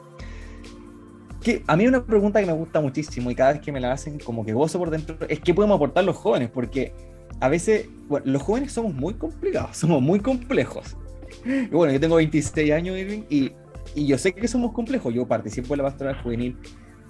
Que 1.42 1.64
a 1.68 1.76
mí 1.76 1.86
una 1.86 2.06
pregunta 2.06 2.40
que 2.40 2.46
me 2.46 2.54
gusta 2.54 2.80
muchísimo 2.80 3.30
y 3.30 3.36
cada 3.36 3.54
vez 3.54 3.62
que 3.62 3.74
me 3.74 3.82
la 3.82 3.92
hacen 3.92 4.18
como 4.20 4.46
que 4.46 4.54
gozo 4.54 4.80
por 4.80 4.90
dentro 4.90 5.18
es 5.28 5.42
qué 5.42 5.54
podemos 5.54 5.76
aportar 5.76 6.06
los 6.06 6.16
jóvenes, 6.16 6.50
porque 6.50 6.94
a 7.44 7.50
veces 7.50 7.90
bueno, 8.08 8.26
los 8.32 8.42
jóvenes 8.42 8.72
somos 8.72 8.94
muy 8.94 9.16
complicados, 9.16 9.76
somos 9.78 10.02
muy 10.02 10.22
complejos. 10.22 10.96
Y 11.46 11.68
bueno, 11.76 11.92
yo 11.92 12.00
tengo 12.00 12.16
26 12.16 12.72
años, 12.72 12.98
Irving, 12.98 13.24
y, 13.30 13.52
y 13.96 14.08
yo 14.08 14.18
sé 14.18 14.32
que 14.32 14.48
somos 14.48 14.72
complejos. 14.72 15.14
Yo 15.14 15.28
participo 15.28 15.74
en 15.74 15.80
la 15.80 15.84
pastoral 15.84 16.22
juvenil 16.24 16.58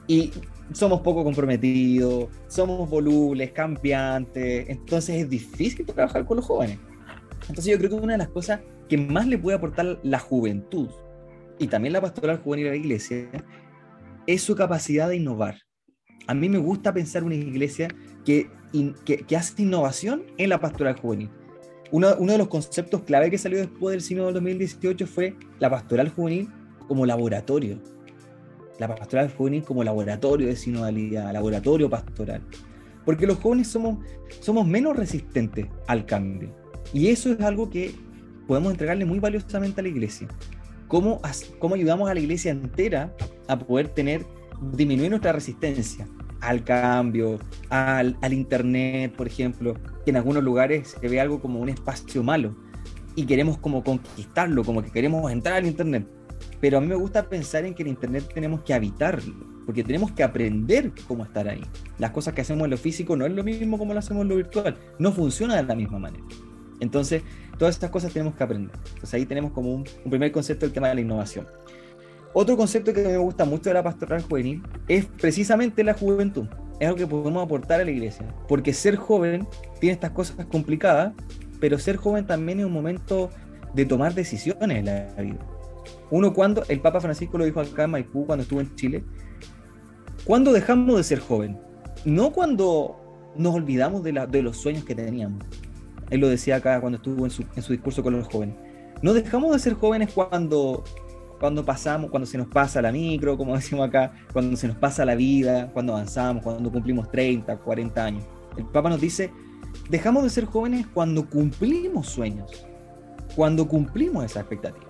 y 0.08 0.32
somos 0.72 1.02
poco 1.02 1.24
comprometidos, 1.24 2.30
somos 2.48 2.90
volubles, 2.90 3.52
cambiantes, 3.52 4.68
entonces 4.70 5.22
es 5.22 5.30
difícil 5.30 5.86
trabajar 5.86 6.26
con 6.26 6.38
los 6.38 6.46
jóvenes. 6.48 6.80
Entonces 7.42 7.66
yo 7.66 7.78
creo 7.78 7.92
que 7.92 7.96
una 7.98 8.14
de 8.14 8.20
las 8.20 8.30
cosas 8.30 8.62
que 8.90 8.98
más 8.98 9.28
le 9.28 9.38
puede 9.38 9.58
aportar 9.58 10.00
la 10.02 10.18
juventud 10.18 10.90
y 11.60 11.68
también 11.68 11.94
la 11.94 12.02
pastoral 12.02 12.40
juvenil 12.40 12.68
a 12.68 12.72
la 12.72 12.78
iglesia 12.78 13.30
es 14.26 14.42
su 14.42 14.56
capacidad 14.56 15.10
de 15.10 15.18
innovar. 15.18 15.60
A 16.26 16.34
mí 16.34 16.50
me 16.50 16.58
gusta 16.58 16.92
pensar 16.92 17.24
una 17.24 17.36
iglesia 17.36 17.88
que, 18.26 18.50
que, 19.06 19.36
hace 19.36 19.62
innovación 19.62 20.24
en 20.38 20.50
la 20.50 20.60
pastoral 20.60 21.00
juvenil. 21.00 21.30
Uno, 21.92 22.16
uno, 22.18 22.32
de 22.32 22.38
los 22.40 22.48
conceptos 22.48 23.04
clave 23.04 23.30
que 23.30 23.38
salió 23.38 23.60
después 23.60 23.94
del 23.94 24.02
Sínodo 24.02 24.28
del 24.28 24.36
2018 24.36 25.06
fue 25.06 25.36
la 25.60 25.70
pastoral 25.70 26.10
juvenil 26.10 26.50
como 26.88 27.06
laboratorio. 27.06 27.80
La 28.80 28.94
pastoral 28.94 29.32
juvenil 29.32 29.64
como 29.64 29.84
laboratorio 29.84 30.48
de 30.48 30.56
sinodalidad, 30.56 31.32
laboratorio 31.32 31.90
pastoral. 31.90 32.42
Porque 33.06 33.28
los 33.28 33.38
jóvenes 33.38 33.68
somos, 33.68 34.00
somos 34.40 34.66
menos 34.66 34.98
resistentes 34.98 35.68
al 35.88 36.06
cambio. 36.06 36.50
Y 36.92 37.10
eso 37.10 37.32
es 37.32 37.40
algo 37.42 37.70
que 37.70 37.94
podemos 38.48 38.72
entregarle 38.72 39.06
muy 39.06 39.20
valiosamente 39.20 39.82
a 39.82 39.84
la 39.84 39.90
iglesia. 39.90 40.28
¿Cómo, 40.88 41.22
cómo 41.60 41.76
ayudamos 41.76 42.10
a 42.10 42.14
la 42.14 42.20
iglesia 42.20 42.52
entera 42.52 43.16
a 43.48 43.60
poder 43.60 43.90
tener, 43.90 44.26
disminuir 44.72 45.12
nuestra 45.12 45.32
resistencia 45.32 46.08
al 46.44 46.64
cambio, 46.64 47.40
al, 47.70 48.18
al 48.22 48.34
Internet, 48.34 49.14
por 49.16 49.28
ejemplo, 49.28 49.76
que 50.04 50.12
en 50.12 50.18
algunos 50.18 50.44
lugares 50.44 50.96
se 51.00 51.08
ve 51.08 51.20
algo 51.20 51.40
como 51.42 51.60
un 51.60 51.70
espacio 51.70 52.24
malo 52.24 52.56
y 53.16 53.26
queremos 53.26 53.58
como 53.58 53.84
conquistarlo, 53.84 54.64
como 54.64 54.82
que 54.82 54.92
queremos 54.92 55.32
entrar 55.32 55.58
al 55.58 55.66
Internet. 55.66 56.08
Pero 56.60 56.78
a 56.78 56.82
mí 56.82 56.88
me 56.88 56.96
gusta 56.96 57.24
pensar 57.30 57.66
en 57.66 57.74
que 57.74 57.84
el 57.84 57.90
Internet 57.90 58.30
tenemos 58.34 58.62
que 58.64 58.74
habitarlo, 58.74 59.34
porque 59.66 59.84
tenemos 59.84 60.12
que 60.12 60.24
aprender 60.24 60.92
cómo 61.08 61.24
estar 61.24 61.48
ahí. 61.48 61.64
Las 62.00 62.12
cosas 62.12 62.34
que 62.34 62.42
hacemos 62.42 62.66
en 62.66 62.72
lo 62.72 62.78
físico 62.78 63.16
no 63.16 63.26
es 63.26 63.34
lo 63.34 63.44
mismo 63.44 63.78
como 63.78 63.94
lo 63.94 64.00
hacemos 64.00 64.24
en 64.24 64.30
lo 64.30 64.36
virtual, 64.36 64.76
no 65.00 65.12
funciona 65.12 65.56
de 65.56 65.64
la 65.64 65.76
misma 65.76 66.00
manera. 66.00 66.24
Entonces, 66.80 67.24
todas 67.58 67.76
estas 67.76 67.90
cosas 67.90 68.12
tenemos 68.12 68.36
que 68.36 68.44
aprender. 68.44 68.76
Entonces 68.88 69.14
ahí 69.14 69.26
tenemos 69.26 69.52
como 69.52 69.74
un, 69.74 69.84
primer 70.10 70.32
concepto 70.32 70.66
del 70.66 70.74
tema 70.74 70.90
de 70.90 70.96
la 70.96 71.02
innovación. 71.02 71.48
Otro 72.34 72.58
concepto 72.58 72.94
que 72.94 73.04
me 73.04 73.18
gusta 73.18 73.46
mucho 73.46 73.70
de 73.70 73.76
la 73.76 73.84
pastoral 73.84 74.22
juvenil 74.24 74.64
es 74.88 75.06
precisamente 75.06 75.84
la 75.84 75.94
juventud. 75.94 76.48
Es 76.80 76.88
algo 76.88 76.98
que 76.98 77.08
podemos 77.08 77.44
aportar 77.44 77.82
a 77.82 77.86
la 77.86 77.92
iglesia. 77.92 78.26
Porque 78.48 78.74
ser 78.74 78.96
joven 78.96 79.48
tiene 79.80 79.94
estas 79.94 80.12
cosas 80.12 80.46
complicadas, 80.48 81.14
pero 81.60 81.78
ser 81.78 81.98
joven 81.98 82.26
también 82.26 82.60
es 82.60 82.66
un 82.66 82.74
momento 82.74 83.30
de 83.74 83.86
tomar 83.86 84.14
decisiones 84.14 84.80
en 84.80 84.86
la 84.86 85.22
vida. 85.22 85.40
Uno 86.10 86.34
cuando, 86.34 86.64
el 86.68 86.80
Papa 86.80 87.02
Francisco 87.02 87.38
lo 87.38 87.46
dijo 87.46 87.60
acá 87.60 87.84
en 87.86 87.92
Maipú 87.92 88.26
cuando 88.26 88.44
estuvo 88.44 88.62
en 88.62 88.76
Chile, 88.76 89.04
¿cuándo 90.26 90.52
dejamos 90.52 90.98
de 90.98 91.04
ser 91.04 91.20
joven? 91.20 91.60
No 92.06 92.32
cuando 92.32 93.32
nos 93.36 93.56
olvidamos 93.56 94.04
de, 94.04 94.28
de 94.30 94.42
los 94.42 94.58
sueños 94.58 94.84
que 94.84 94.96
teníamos, 94.96 95.44
él 96.10 96.20
lo 96.20 96.30
decía 96.30 96.58
acá 96.58 96.80
cuando 96.80 96.98
estuvo 96.98 97.26
en 97.26 97.32
su, 97.32 97.44
discurso 97.72 98.04
con 98.04 98.16
los 98.16 98.28
jóvenes. 98.28 98.56
No 99.02 99.14
dejamos 99.14 99.52
de 99.54 99.60
ser 99.60 99.74
jóvenes 99.74 100.12
cuando, 100.14 100.84
cuando 101.44 101.66
pasamos, 101.66 102.10
cuando 102.10 102.26
se 102.26 102.38
nos 102.38 102.48
pasa 102.48 102.82
la 102.82 102.90
micro, 102.90 103.38
como 103.38 103.54
decimos 103.58 103.86
acá, 103.86 104.14
cuando 104.32 104.56
se 104.56 104.66
nos 104.66 104.78
pasa 104.78 105.04
la 105.04 105.14
vida, 105.14 105.70
cuando 105.74 105.92
avanzamos, 105.92 106.42
cuando 106.42 106.72
cumplimos 106.72 107.12
30, 107.12 107.58
40 107.58 108.06
años. 108.06 108.24
El 108.56 108.64
Papa 108.68 108.90
nos 108.90 109.02
dice, 109.02 109.30
dejamos 109.90 110.24
de 110.24 110.30
ser 110.30 110.46
jóvenes 110.46 110.88
cuando 110.88 111.30
cumplimos 111.30 112.08
sueños, 112.08 112.66
cuando 113.36 113.68
cumplimos 113.68 114.24
esa 114.24 114.40
expectativa. 114.40 114.88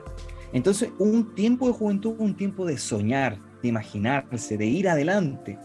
Entonces, 0.54 0.92
un 1.00 1.34
tiempo 1.34 1.66
de 1.66 1.74
juventud, 1.74 2.14
un 2.20 2.36
tiempo 2.36 2.68
de 2.68 2.78
soñar, 2.78 3.40
de 3.64 3.70
imaginarse, 3.70 4.56
de 4.56 4.68
ir 4.68 4.88
adelante. 4.88 5.58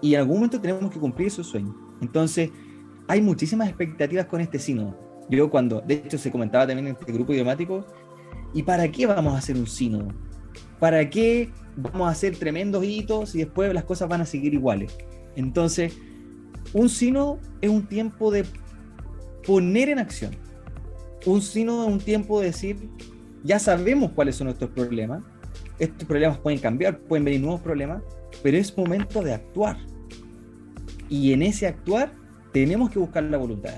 Y 0.00 0.14
en 0.14 0.20
algún 0.20 0.36
momento 0.36 0.60
tenemos 0.60 0.88
que 0.88 1.00
cumplir 1.00 1.26
esos 1.26 1.48
sueños. 1.48 1.74
Entonces, 2.00 2.48
hay 3.08 3.20
muchísimas 3.20 3.66
expectativas 3.66 4.26
con 4.26 4.40
este 4.40 4.60
sínodo. 4.60 4.96
Yo 5.28 5.50
cuando, 5.50 5.80
de 5.80 5.94
hecho 5.94 6.16
se 6.16 6.30
comentaba 6.30 6.64
también 6.64 6.86
en 6.86 6.96
este 6.96 7.12
grupo 7.12 7.32
idiomático, 7.32 7.84
¿y 8.54 8.62
para 8.62 8.90
qué 8.90 9.06
vamos 9.06 9.34
a 9.34 9.38
hacer 9.38 9.56
un 9.56 9.66
sínodo? 9.66 10.08
¿Para 10.78 11.08
qué 11.08 11.50
vamos 11.76 12.08
a 12.08 12.10
hacer 12.10 12.36
tremendos 12.36 12.84
hitos 12.84 13.34
y 13.34 13.38
después 13.38 13.72
las 13.74 13.84
cosas 13.84 14.08
van 14.08 14.20
a 14.20 14.26
seguir 14.26 14.54
iguales? 14.54 14.96
Entonces, 15.36 15.96
un 16.72 16.88
sínodo 16.88 17.38
es 17.60 17.70
un 17.70 17.86
tiempo 17.86 18.30
de 18.30 18.44
poner 19.46 19.88
en 19.88 19.98
acción. 19.98 20.36
Un 21.26 21.42
sínodo 21.42 21.86
es 21.86 21.92
un 21.92 22.00
tiempo 22.00 22.40
de 22.40 22.46
decir, 22.46 22.88
ya 23.44 23.58
sabemos 23.58 24.12
cuáles 24.12 24.36
son 24.36 24.46
nuestros 24.46 24.70
problemas, 24.70 25.22
estos 25.78 26.06
problemas 26.06 26.38
pueden 26.38 26.58
cambiar, 26.58 26.98
pueden 27.00 27.24
venir 27.24 27.40
nuevos 27.40 27.60
problemas, 27.60 28.02
pero 28.42 28.56
es 28.56 28.76
momento 28.76 29.22
de 29.22 29.34
actuar. 29.34 29.78
Y 31.08 31.32
en 31.32 31.42
ese 31.42 31.66
actuar 31.66 32.14
tenemos 32.52 32.90
que 32.90 32.98
buscar 32.98 33.22
la 33.24 33.38
voluntad. 33.38 33.74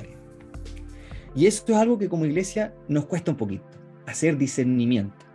Y 1.35 1.47
esto 1.47 1.73
es 1.73 1.79
algo 1.79 1.99
que 1.99 2.09
como 2.09 2.27
iglesia 2.27 2.75
nos 2.89 3.07
cuesta 3.07 3.31
un 3.31 3.37
poquito, 3.37 3.65
hacer 4.13 4.39
discernimiento. 4.39 5.27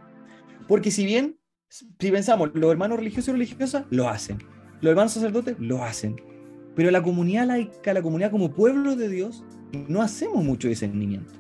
Porque 0.68 0.92
si 0.92 1.06
bien, 1.06 1.38
si 1.70 2.12
pensamos, 2.12 2.52
los 2.54 2.72
hermanos 2.72 2.98
religiosos 2.98 3.30
y 3.30 3.32
religiosas 3.34 3.86
lo 3.90 4.10
hacen, 4.10 4.38
los 4.82 4.92
hermanos 4.92 5.14
sacerdotes 5.14 5.56
lo 5.60 5.84
hacen, 5.84 6.16
pero 6.76 6.92
la 6.92 7.02
comunidad 7.02 7.48
laica, 7.48 7.94
la 7.94 8.02
comunidad 8.02 8.32
como 8.32 8.54
pueblo 8.54 8.96
de 8.96 9.10
Dios, 9.10 9.44
no 9.88 10.02
hacemos 10.02 10.44
mucho 10.44 10.68
discernimiento. 10.68 11.34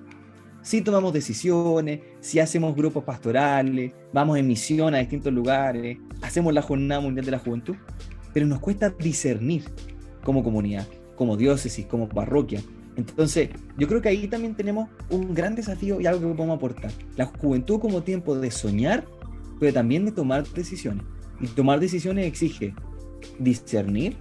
Si 0.62 0.82
tomamos 0.82 1.13
decisiones, 1.13 2.01
si 2.20 2.39
hacemos 2.39 2.75
grupos 2.75 3.03
pastorales, 3.03 3.94
vamos 4.12 4.38
en 4.38 4.48
misión 4.48 4.94
a 4.94 4.98
distintos 4.98 5.32
lugares, 5.32 5.98
hacemos 6.22 6.53
la 6.53 6.62
Jornada 6.62 7.00
Mundial 7.00 7.25
de 7.25 7.32
la 7.32 7.39
Juventud, 7.39 7.75
pero 8.34 8.46
nos 8.46 8.60
cuesta 8.60 8.89
discernir 8.89 9.63
como 10.24 10.44
comunidad 10.44 10.86
como 11.17 11.36
diócesis, 11.36 11.86
como 11.86 12.08
parroquia. 12.08 12.62
Entonces, 12.98 13.50
yo 13.77 13.88
creo 13.88 14.01
que 14.01 14.10
ahí 14.10 14.27
también 14.27 14.56
tenemos 14.56 14.89
un 15.10 15.34
gran 15.34 15.56
desafío 15.56 16.01
y 16.01 16.08
algo 16.08 16.32
que 16.32 16.36
podemos 16.36 16.58
aportar. 16.58 16.92
La 17.16 17.25
juventud 17.25 17.80
como 17.80 18.01
tiempo 18.01 18.36
de 18.36 18.50
soñar, 18.50 19.06
pero 19.60 19.72
también 19.72 20.04
de 20.06 20.12
tomar 20.12 20.48
decisiones. 20.48 21.06
Y 21.39 21.48
tomar 21.48 21.80
decisiones 21.80 22.25
exige 22.25 22.74
discernir 23.38 24.18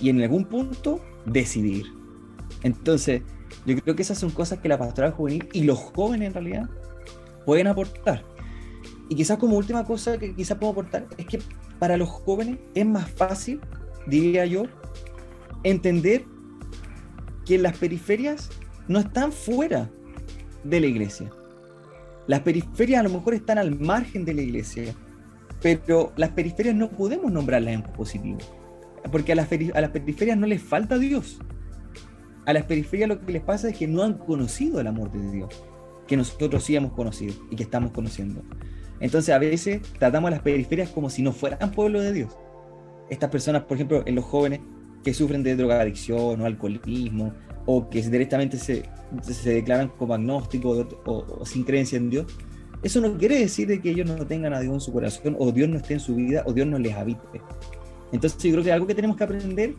y 0.00 0.08
en 0.08 0.22
algún 0.22 0.46
punto 0.46 1.00
decidir. 1.26 1.84
Entonces, 2.62 3.22
yo 3.66 3.76
creo 3.76 3.94
que 3.94 4.02
esas 4.02 4.18
son 4.18 4.30
cosas 4.30 4.58
que 4.60 4.68
la 4.68 4.78
pastoral 4.78 5.12
juvenil 5.12 5.48
y 5.52 5.64
los 5.64 5.78
jóvenes 5.78 6.28
en 6.28 6.34
realidad 6.34 6.70
pueden 7.44 7.66
aportar. 7.66 8.24
Y 9.10 9.14
quizás 9.16 9.36
como 9.36 9.56
última 9.56 9.84
cosa 9.84 10.16
que 10.16 10.34
quizás 10.34 10.56
puedo 10.56 10.72
aportar 10.72 11.06
es 11.18 11.26
que 11.26 11.40
para 11.78 11.98
los 11.98 12.08
jóvenes 12.08 12.58
es 12.74 12.86
más 12.86 13.10
fácil, 13.10 13.60
diría 14.06 14.46
yo, 14.46 14.62
entender 15.62 16.24
que 17.44 17.58
las 17.58 17.76
periferias 17.76 18.50
no 18.88 18.98
están 18.98 19.32
fuera 19.32 19.90
de 20.64 20.80
la 20.80 20.86
iglesia. 20.86 21.30
Las 22.26 22.40
periferias 22.40 23.00
a 23.00 23.02
lo 23.02 23.10
mejor 23.10 23.34
están 23.34 23.58
al 23.58 23.78
margen 23.78 24.24
de 24.24 24.34
la 24.34 24.42
iglesia, 24.42 24.94
pero 25.60 26.12
las 26.16 26.30
periferias 26.30 26.74
no 26.74 26.90
podemos 26.90 27.32
nombrarlas 27.32 27.74
en 27.74 27.82
positivo, 27.82 28.38
porque 29.10 29.32
a 29.32 29.34
las, 29.34 29.48
a 29.52 29.80
las 29.80 29.90
periferias 29.90 30.36
no 30.36 30.46
les 30.46 30.62
falta 30.62 30.98
Dios. 30.98 31.38
A 32.44 32.52
las 32.52 32.64
periferias 32.64 33.08
lo 33.08 33.24
que 33.24 33.32
les 33.32 33.42
pasa 33.42 33.68
es 33.68 33.76
que 33.76 33.86
no 33.86 34.02
han 34.02 34.14
conocido 34.14 34.80
el 34.80 34.86
amor 34.86 35.12
de 35.12 35.30
Dios, 35.30 35.64
que 36.06 36.16
nosotros 36.16 36.64
sí 36.64 36.74
hemos 36.74 36.92
conocido 36.92 37.34
y 37.50 37.56
que 37.56 37.62
estamos 37.62 37.92
conociendo. 37.92 38.42
Entonces 39.00 39.34
a 39.34 39.38
veces 39.38 39.82
tratamos 39.98 40.28
a 40.28 40.32
las 40.32 40.40
periferias 40.42 40.90
como 40.90 41.10
si 41.10 41.22
no 41.22 41.32
fueran 41.32 41.72
pueblo 41.72 42.00
de 42.00 42.12
Dios. 42.12 42.36
Estas 43.10 43.30
personas, 43.30 43.62
por 43.62 43.76
ejemplo, 43.76 44.02
en 44.06 44.14
los 44.14 44.24
jóvenes, 44.24 44.60
que 45.02 45.14
sufren 45.14 45.42
de 45.42 45.56
drogadicción 45.56 46.40
o 46.40 46.46
alcoholismo 46.46 47.32
o 47.66 47.88
que 47.88 48.02
directamente 48.02 48.56
se, 48.56 48.88
se 49.22 49.54
declaran 49.54 49.88
como 49.88 50.14
agnósticos 50.14 50.86
o, 51.04 51.44
sin 51.44 51.64
creencia 51.64 51.96
en 51.96 52.10
Dios, 52.10 52.26
eso 52.82 53.00
no 53.00 53.16
quiere 53.16 53.38
decir 53.38 53.68
de 53.68 53.80
que 53.80 53.90
ellos 53.90 54.08
no 54.08 54.26
tengan 54.26 54.54
a 54.54 54.60
Dios 54.60 54.74
en 54.74 54.80
su 54.80 54.92
corazón 54.92 55.36
o 55.38 55.52
Dios 55.52 55.68
no 55.68 55.76
esté 55.76 55.94
en 55.94 56.00
su 56.00 56.16
vida 56.16 56.42
o 56.46 56.52
Dios 56.52 56.66
no 56.66 56.78
les 56.78 56.94
habite. 56.94 57.40
Entonces 58.10 58.42
yo 58.42 58.50
creo 58.52 58.64
que 58.64 58.72
algo 58.72 58.86
que 58.86 58.94
tenemos 58.94 59.16
que 59.16 59.24
aprender 59.24 59.74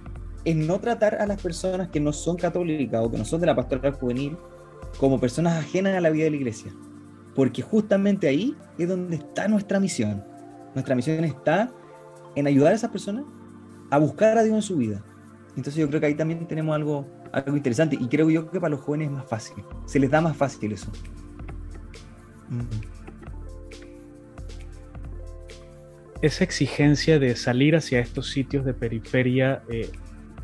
es 0.45 0.55
no 0.55 0.79
tratar 0.79 1.15
a 1.15 1.25
las 1.25 1.41
personas 1.41 1.89
que 1.89 1.99
no 1.99 2.13
son 2.13 2.37
católicas 2.37 3.01
o 3.03 3.11
que 3.11 3.17
no 3.17 3.25
son 3.25 3.41
de 3.41 3.47
la 3.47 3.55
pastoral 3.55 3.93
juvenil 3.93 4.37
como 4.99 5.19
personas 5.19 5.53
ajenas 5.53 5.95
a 5.95 6.01
la 6.01 6.09
vida 6.09 6.25
de 6.25 6.31
la 6.31 6.37
iglesia. 6.37 6.73
Porque 7.35 7.61
justamente 7.61 8.27
ahí 8.27 8.55
es 8.77 8.87
donde 8.87 9.17
está 9.17 9.47
nuestra 9.47 9.79
misión. 9.79 10.23
Nuestra 10.73 10.95
misión 10.95 11.23
está 11.23 11.71
en 12.35 12.47
ayudar 12.47 12.71
a 12.71 12.75
esas 12.75 12.89
personas 12.89 13.25
a 13.89 13.97
buscar 13.97 14.37
a 14.37 14.43
Dios 14.43 14.55
en 14.55 14.61
su 14.61 14.77
vida, 14.77 15.03
entonces 15.55 15.75
yo 15.75 15.87
creo 15.87 15.99
que 15.99 16.07
ahí 16.07 16.15
también 16.15 16.47
tenemos 16.47 16.75
algo, 16.75 17.07
algo 17.31 17.55
interesante 17.55 17.97
y 17.99 18.07
creo 18.07 18.29
yo 18.29 18.49
que 18.49 18.59
para 18.59 18.71
los 18.71 18.81
jóvenes 18.81 19.07
es 19.07 19.13
más 19.13 19.25
fácil, 19.25 19.63
se 19.85 19.99
les 19.99 20.09
da 20.09 20.21
más 20.21 20.35
fácil 20.35 20.71
eso. 20.71 20.91
Mm. 22.49 22.61
Esa 26.21 26.43
exigencia 26.43 27.19
de 27.19 27.35
salir 27.35 27.75
hacia 27.75 27.99
estos 27.99 28.29
sitios 28.29 28.63
de 28.63 28.73
periferia, 28.73 29.61
eh, 29.69 29.89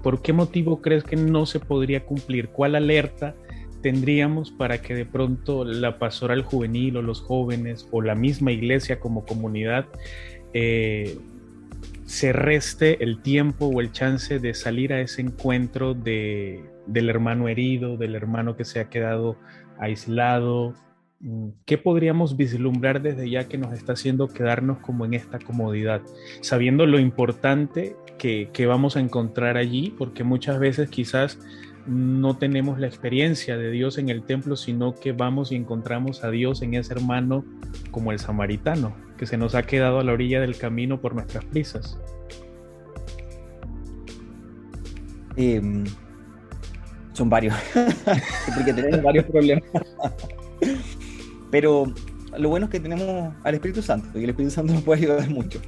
¿por 0.03 0.21
qué 0.21 0.33
motivo 0.33 0.81
crees 0.81 1.03
que 1.03 1.15
no 1.15 1.45
se 1.45 1.59
podría 1.59 2.05
cumplir? 2.05 2.49
¿Cuál 2.49 2.75
alerta 2.75 3.33
tendríamos 3.81 4.51
para 4.51 4.81
que 4.81 4.93
de 4.93 5.05
pronto 5.05 5.63
la 5.63 5.97
pastoral 5.97 6.43
juvenil 6.43 6.97
o 6.97 7.01
los 7.01 7.21
jóvenes 7.21 7.87
o 7.91 8.01
la 8.01 8.15
misma 8.15 8.51
iglesia 8.51 8.99
como 8.99 9.25
comunidad 9.25 9.85
eh, 10.53 11.17
se 12.09 12.33
reste 12.33 13.03
el 13.03 13.21
tiempo 13.21 13.67
o 13.67 13.81
el 13.81 13.91
chance 13.91 14.39
de 14.39 14.55
salir 14.55 14.93
a 14.93 14.99
ese 14.99 15.21
encuentro 15.21 15.93
de, 15.93 16.65
del 16.87 17.07
hermano 17.07 17.47
herido, 17.47 17.97
del 17.97 18.15
hermano 18.15 18.57
que 18.57 18.65
se 18.65 18.79
ha 18.79 18.89
quedado 18.89 19.37
aislado. 19.77 20.73
Mm, 21.19 21.49
¿Qué 21.67 21.77
podríamos 21.77 22.35
vislumbrar 22.35 23.03
desde 23.03 23.29
ya 23.29 23.47
que 23.47 23.59
nos 23.59 23.73
está 23.73 23.93
haciendo 23.93 24.27
quedarnos 24.27 24.79
como 24.79 25.05
en 25.05 25.13
esta 25.13 25.37
comodidad, 25.37 26.01
sabiendo 26.41 26.87
lo 26.87 26.99
importante 26.99 27.95
que, 28.17 28.49
que 28.53 28.65
vamos 28.65 28.97
a 28.97 29.01
encontrar 29.01 29.55
allí? 29.55 29.93
Porque 29.95 30.23
muchas 30.23 30.57
veces 30.57 30.89
quizás 30.89 31.37
no 31.85 32.37
tenemos 32.37 32.79
la 32.79 32.87
experiencia 32.87 33.55
de 33.55 33.69
Dios 33.69 33.99
en 33.99 34.09
el 34.09 34.23
templo, 34.23 34.55
sino 34.55 34.95
que 34.95 35.11
vamos 35.11 35.51
y 35.51 35.57
encontramos 35.57 36.23
a 36.23 36.31
Dios 36.31 36.63
en 36.63 36.73
ese 36.73 36.91
hermano 36.91 37.45
como 37.91 38.11
el 38.11 38.17
samaritano, 38.17 38.95
que 39.19 39.25
se 39.25 39.38
nos 39.38 39.53
ha 39.53 39.63
quedado 39.63 39.99
a 39.99 40.03
la 40.03 40.13
orilla 40.13 40.39
del 40.39 40.57
camino 40.57 41.01
por 41.01 41.13
nuestras 41.13 41.43
prisas. 41.43 41.99
Em, 45.35 45.83
son 47.11 47.29
varios, 47.29 47.53
porque 48.55 48.73
tenemos 48.73 49.03
varios 49.03 49.25
problemas. 49.25 49.65
Pero 51.51 51.93
lo 52.38 52.49
bueno 52.49 52.67
es 52.67 52.71
que 52.71 52.79
tenemos 52.79 53.33
al 53.43 53.55
Espíritu 53.55 53.81
Santo 53.81 54.17
y 54.17 54.23
el 54.23 54.29
Espíritu 54.29 54.53
Santo 54.53 54.73
nos 54.73 54.83
puede 54.83 55.01
ayudar 55.01 55.29
mucho. 55.29 55.59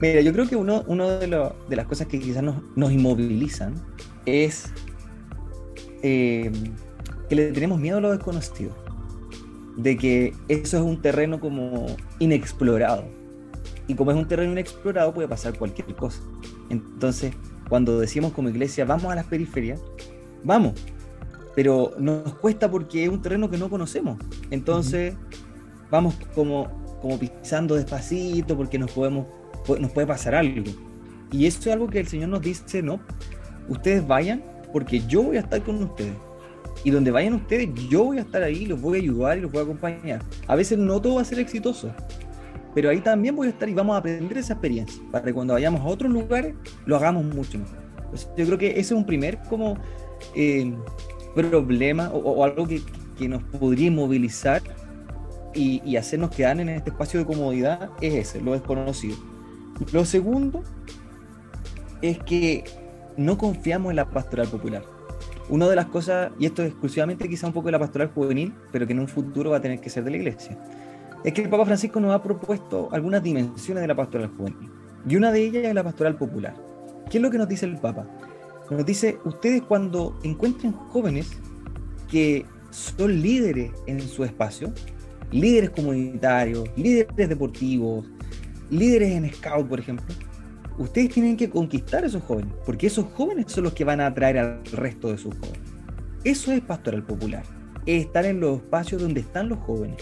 Mira, 0.00 0.20
yo 0.20 0.32
creo 0.32 0.48
que 0.48 0.54
uno, 0.54 0.84
uno 0.86 1.08
de, 1.08 1.26
de 1.68 1.76
las 1.76 1.86
cosas 1.86 2.06
que 2.06 2.20
quizás 2.20 2.44
nos, 2.44 2.62
nos 2.76 2.92
inmovilizan 2.92 3.74
es 4.24 4.72
eh, 6.02 6.52
que 7.28 7.34
le 7.34 7.50
tenemos 7.50 7.80
miedo 7.80 7.98
a 7.98 8.00
lo 8.00 8.12
desconocido, 8.12 8.72
de 9.76 9.96
que 9.96 10.34
eso 10.48 10.76
es 10.76 10.82
un 10.82 11.00
terreno 11.00 11.40
como 11.40 11.86
inexplorado. 12.18 13.04
Y 13.86 13.94
como 13.94 14.10
es 14.10 14.16
un 14.16 14.28
terreno 14.28 14.52
inexplorado 14.52 15.12
puede 15.12 15.28
pasar 15.28 15.58
cualquier 15.58 15.94
cosa. 15.96 16.20
Entonces, 16.68 17.32
cuando 17.68 17.98
decimos 17.98 18.32
como 18.32 18.48
iglesia, 18.48 18.84
vamos 18.84 19.12
a 19.12 19.14
las 19.14 19.26
periferias, 19.26 19.80
vamos, 20.44 20.74
pero 21.54 21.92
nos 21.98 22.34
cuesta 22.34 22.70
porque 22.70 23.04
es 23.04 23.10
un 23.10 23.22
terreno 23.22 23.50
que 23.50 23.58
no 23.58 23.68
conocemos. 23.68 24.18
Entonces, 24.50 25.14
vamos 25.90 26.14
como, 26.34 26.70
como 27.00 27.18
pisando 27.18 27.74
despacito 27.74 28.56
porque 28.56 28.78
nos, 28.78 28.90
podemos, 28.92 29.26
nos 29.78 29.90
puede 29.90 30.06
pasar 30.06 30.34
algo. 30.34 30.70
Y 31.32 31.46
eso 31.46 31.60
es 31.60 31.68
algo 31.68 31.88
que 31.88 32.00
el 32.00 32.06
Señor 32.06 32.28
nos 32.28 32.42
dice, 32.42 32.82
no, 32.82 33.00
ustedes 33.68 34.06
vayan 34.06 34.42
porque 34.72 35.00
yo 35.06 35.22
voy 35.22 35.36
a 35.36 35.40
estar 35.40 35.62
con 35.62 35.82
ustedes. 35.82 36.14
Y 36.84 36.90
donde 36.90 37.10
vayan 37.10 37.34
ustedes, 37.34 37.68
yo 37.88 38.04
voy 38.04 38.18
a 38.18 38.22
estar 38.22 38.42
ahí, 38.42 38.66
los 38.66 38.80
voy 38.80 38.98
a 38.98 39.02
ayudar 39.02 39.38
y 39.38 39.42
los 39.42 39.52
voy 39.52 39.60
a 39.60 39.64
acompañar. 39.64 40.22
A 40.46 40.54
veces 40.56 40.78
no 40.78 41.00
todo 41.00 41.16
va 41.16 41.22
a 41.22 41.24
ser 41.24 41.38
exitoso, 41.38 41.90
pero 42.74 42.90
ahí 42.90 43.00
también 43.00 43.36
voy 43.36 43.48
a 43.48 43.50
estar 43.50 43.68
y 43.68 43.74
vamos 43.74 43.94
a 43.94 43.98
aprender 43.98 44.38
esa 44.38 44.54
experiencia 44.54 45.02
para 45.10 45.24
que 45.24 45.34
cuando 45.34 45.54
vayamos 45.54 45.80
a 45.80 45.84
otros 45.84 46.10
lugares 46.10 46.54
lo 46.86 46.96
hagamos 46.96 47.24
mucho 47.24 47.58
mejor. 47.58 47.78
yo 48.36 48.46
creo 48.46 48.58
que 48.58 48.70
ese 48.70 48.80
es 48.80 48.92
un 48.92 49.04
primer 49.04 49.38
como 49.48 49.76
eh, 50.34 50.72
problema 51.34 52.10
o, 52.10 52.44
algo 52.44 52.66
que, 52.66 52.80
que, 53.18 53.28
nos 53.28 53.42
podría 53.42 53.90
movilizar 53.90 54.62
y, 55.54 55.82
y 55.84 55.96
hacernos 55.96 56.30
quedar 56.30 56.58
en 56.60 56.68
este 56.68 56.90
espacio 56.90 57.20
de 57.20 57.26
comodidad 57.26 57.90
es 58.00 58.14
ese, 58.14 58.40
lo 58.40 58.52
desconocido. 58.52 59.16
Lo 59.92 60.04
segundo 60.04 60.62
es 62.02 62.18
que 62.18 62.64
no 63.16 63.38
confiamos 63.38 63.90
en 63.90 63.96
la 63.96 64.10
pastoral 64.10 64.48
popular. 64.48 64.82
Una 65.50 65.68
de 65.68 65.74
las 65.74 65.86
cosas, 65.86 66.30
y 66.38 66.46
esto 66.46 66.62
es 66.62 66.68
exclusivamente 66.68 67.28
quizá 67.28 67.48
un 67.48 67.52
poco 67.52 67.66
de 67.66 67.72
la 67.72 67.80
pastoral 67.80 68.12
juvenil, 68.14 68.54
pero 68.70 68.86
que 68.86 68.92
en 68.92 69.00
un 69.00 69.08
futuro 69.08 69.50
va 69.50 69.56
a 69.56 69.60
tener 69.60 69.80
que 69.80 69.90
ser 69.90 70.04
de 70.04 70.12
la 70.12 70.16
iglesia, 70.16 70.56
es 71.24 71.32
que 71.32 71.42
el 71.42 71.50
Papa 71.50 71.66
Francisco 71.66 71.98
nos 71.98 72.14
ha 72.14 72.22
propuesto 72.22 72.88
algunas 72.92 73.20
dimensiones 73.20 73.82
de 73.82 73.88
la 73.88 73.96
pastoral 73.96 74.28
juvenil. 74.28 74.70
Y 75.08 75.16
una 75.16 75.32
de 75.32 75.42
ellas 75.42 75.64
es 75.64 75.74
la 75.74 75.82
pastoral 75.82 76.16
popular. 76.16 76.54
¿Qué 77.10 77.18
es 77.18 77.22
lo 77.22 77.30
que 77.32 77.38
nos 77.38 77.48
dice 77.48 77.66
el 77.66 77.78
Papa? 77.78 78.06
Nos 78.70 78.86
dice, 78.86 79.18
ustedes 79.24 79.62
cuando 79.62 80.16
encuentren 80.22 80.72
jóvenes 80.72 81.36
que 82.08 82.46
son 82.70 83.20
líderes 83.20 83.72
en 83.88 84.00
su 84.00 84.22
espacio, 84.22 84.72
líderes 85.32 85.70
comunitarios, 85.70 86.68
líderes 86.76 87.28
deportivos, 87.28 88.06
líderes 88.70 89.10
en 89.10 89.32
scout, 89.34 89.68
por 89.68 89.80
ejemplo, 89.80 90.14
ustedes 90.80 91.10
tienen 91.10 91.36
que 91.36 91.50
conquistar 91.50 92.04
a 92.04 92.06
esos 92.06 92.22
jóvenes, 92.22 92.54
porque 92.64 92.86
esos 92.86 93.04
jóvenes 93.12 93.52
son 93.52 93.64
los 93.64 93.74
que 93.74 93.84
van 93.84 94.00
a 94.00 94.06
atraer 94.06 94.38
al 94.38 94.64
resto 94.72 95.10
de 95.10 95.18
sus 95.18 95.34
jóvenes. 95.34 95.60
Eso 96.24 96.52
es 96.52 96.60
pastoral 96.62 97.04
popular, 97.04 97.44
es 97.84 98.06
estar 98.06 98.24
en 98.24 98.40
los 98.40 98.56
espacios 98.56 99.02
donde 99.02 99.20
están 99.20 99.48
los 99.50 99.58
jóvenes. 99.58 99.98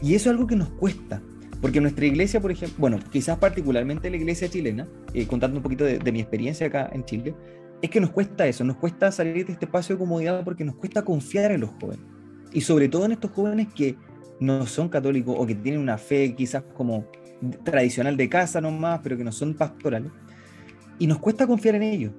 Y 0.00 0.14
eso 0.14 0.30
es 0.30 0.34
algo 0.34 0.46
que 0.46 0.54
nos 0.54 0.68
cuesta, 0.70 1.20
porque 1.60 1.80
nuestra 1.80 2.06
iglesia, 2.06 2.40
por 2.40 2.52
ejemplo, 2.52 2.76
bueno, 2.78 3.00
quizás 3.10 3.38
particularmente 3.38 4.08
la 4.08 4.16
iglesia 4.16 4.48
chilena, 4.48 4.86
eh, 5.12 5.26
contando 5.26 5.56
un 5.56 5.62
poquito 5.62 5.84
de, 5.84 5.98
de, 5.98 6.12
mi 6.12 6.20
experiencia 6.20 6.68
acá 6.68 6.88
en 6.92 7.04
Chile, 7.04 7.34
es 7.82 7.90
que 7.90 8.00
nos 8.00 8.10
cuesta 8.10 8.46
eso, 8.46 8.62
nos 8.62 8.76
cuesta 8.76 9.10
salir 9.10 9.44
de 9.46 9.52
este 9.52 9.64
espacio 9.64 9.96
de 9.96 9.98
comodidad 9.98 10.44
porque 10.44 10.64
nos 10.64 10.76
cuesta 10.76 11.02
confiar 11.02 11.50
en 11.50 11.62
los 11.62 11.70
jóvenes. 11.80 12.04
Y 12.52 12.60
sobre 12.60 12.88
todo 12.88 13.06
en 13.06 13.12
estos 13.12 13.32
jóvenes 13.32 13.68
que 13.74 13.96
no 14.38 14.66
son 14.66 14.88
católicos 14.88 15.34
o 15.36 15.46
que 15.46 15.54
tienen 15.54 15.80
una 15.80 15.98
fe 15.98 16.34
quizás 16.34 16.62
como 16.74 17.06
tradicional 17.64 18.16
de 18.16 18.28
casa 18.28 18.60
nomás, 18.60 19.00
pero 19.02 19.16
que 19.16 19.24
no 19.24 19.32
son 19.32 19.54
pastorales, 19.54 20.10
y 20.98 21.06
nos 21.06 21.18
cuesta 21.18 21.46
confiar 21.46 21.74
en 21.76 21.82
ellos. 21.82 22.12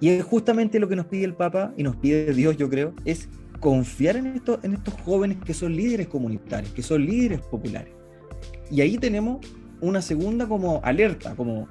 Y 0.00 0.10
es 0.10 0.24
justamente 0.24 0.78
lo 0.78 0.88
que 0.88 0.96
nos 0.96 1.06
pide 1.06 1.24
el 1.24 1.34
Papa 1.34 1.72
y 1.76 1.82
nos 1.82 1.96
pide 1.96 2.32
Dios, 2.32 2.56
yo 2.56 2.68
creo, 2.68 2.94
es 3.04 3.28
confiar 3.60 4.16
en 4.16 4.26
estos, 4.28 4.60
en 4.62 4.74
estos 4.74 4.94
jóvenes 4.94 5.38
que 5.44 5.54
son 5.54 5.74
líderes 5.74 6.06
comunitarios, 6.06 6.72
que 6.72 6.82
son 6.82 7.04
líderes 7.04 7.40
populares. 7.40 7.92
Y 8.70 8.80
ahí 8.80 8.98
tenemos 8.98 9.38
una 9.80 10.02
segunda 10.02 10.46
como 10.46 10.80
alerta, 10.84 11.34
como 11.34 11.68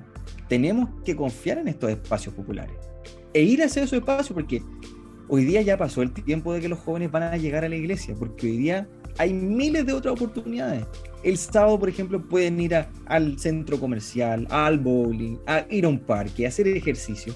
tenemos 0.50 0.90
que 1.06 1.16
confiar 1.16 1.60
en 1.60 1.70
estos 1.70 1.90
espacios 1.90 2.34
populares 2.34 2.76
e 3.34 3.44
ir 3.44 3.62
hacia 3.62 3.84
esos 3.84 4.00
espacios 4.00 4.34
porque 4.34 4.64
hoy 5.28 5.46
día 5.46 5.62
ya 5.62 5.78
pasó 5.78 6.02
el 6.02 6.12
tiempo 6.12 6.54
de 6.54 6.62
que 6.62 6.70
los 6.70 6.80
jóvenes 6.80 7.12
van 7.12 7.24
a 7.24 7.38
llegar 7.38 7.64
a 7.64 7.70
la 7.70 7.76
iglesia, 7.76 8.16
porque 8.18 8.48
hoy 8.48 8.58
día 8.58 8.88
hay 9.18 9.34
miles 9.34 9.86
de 9.86 9.94
otras 9.94 10.14
oportunidades. 10.14 10.86
El 11.24 11.38
sábado, 11.38 11.80
por 11.80 11.90
ejemplo, 11.90 12.22
pueden 12.22 12.60
ir 12.60 12.76
al 13.06 13.40
centro 13.40 13.80
comercial, 13.80 14.48
al 14.50 14.80
bowling, 14.80 15.38
a 15.46 15.66
ir 15.70 15.86
a 15.86 15.90
un 15.90 16.00
parque, 16.00 16.46
a 16.46 16.50
hacer 16.50 16.68
ejercicio. 16.68 17.34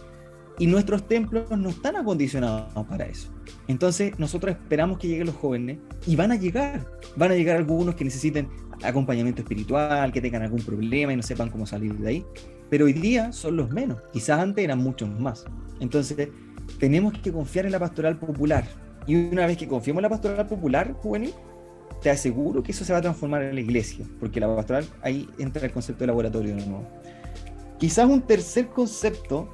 Y 0.60 0.68
nuestros 0.68 1.08
templos 1.08 1.50
no 1.58 1.70
están 1.70 1.96
acondicionados 1.96 2.86
para 2.88 3.06
eso. 3.06 3.32
Entonces, 3.68 4.18
nosotros 4.20 4.56
esperamos 4.56 5.00
que 5.00 5.08
lleguen 5.08 5.28
los 5.28 5.36
jóvenes 5.36 5.80
y 6.06 6.16
van 6.16 6.32
a 6.32 6.36
llegar. 6.36 6.86
Van 7.16 7.32
a 7.32 7.36
llegar 7.36 7.58
algunos 7.58 7.96
que 7.96 8.04
necesiten 8.04 8.48
acompañamiento 8.84 9.42
espiritual, 9.42 10.12
que 10.12 10.22
tengan 10.22 10.44
algún 10.44 10.62
problema 10.62 11.14
y 11.14 11.16
no 11.16 11.24
sepan 11.24 11.50
cómo 11.50 11.66
salir 11.66 11.98
de 11.98 12.08
ahí. 12.08 12.26
Pero 12.70 12.86
hoy 12.86 12.94
día 12.94 13.32
son 13.32 13.58
los 13.58 13.72
menos. 13.72 13.98
Quizás 14.14 14.40
antes 14.40 14.64
eran 14.64 14.80
muchos 14.80 15.10
más. 15.20 15.46
Entonces, 15.80 16.30
tenemos 16.80 17.14
que 17.14 17.32
confiar 17.32 17.66
en 17.66 17.72
la 17.72 17.80
pastoral 17.80 18.18
popular. 18.18 18.66
Y 19.08 19.16
una 19.16 19.48
vez 19.48 19.58
que 19.58 19.68
confiemos 19.68 20.00
en 20.00 20.04
la 20.04 20.10
pastoral 20.10 20.48
popular 20.48 20.94
juvenil, 20.94 21.34
te 22.02 22.10
aseguro 22.10 22.64
que 22.64 22.72
eso 22.72 22.84
se 22.84 22.92
va 22.92 23.00
a 23.00 23.02
transformar 23.02 23.44
en 23.44 23.56
la 23.56 23.62
iglesia, 23.62 24.06
porque 24.20 24.40
la 24.40 24.54
pastoral 24.56 24.86
ahí 25.02 25.30
entra 25.38 25.66
el 25.66 25.72
concepto 25.72 26.04
de 26.04 26.08
laboratorio 26.08 26.56
de 26.56 26.66
nuevo. 26.66 26.88
Quizás 27.78 28.06
un 28.06 28.22
tercer 28.22 28.68
concepto 28.68 29.50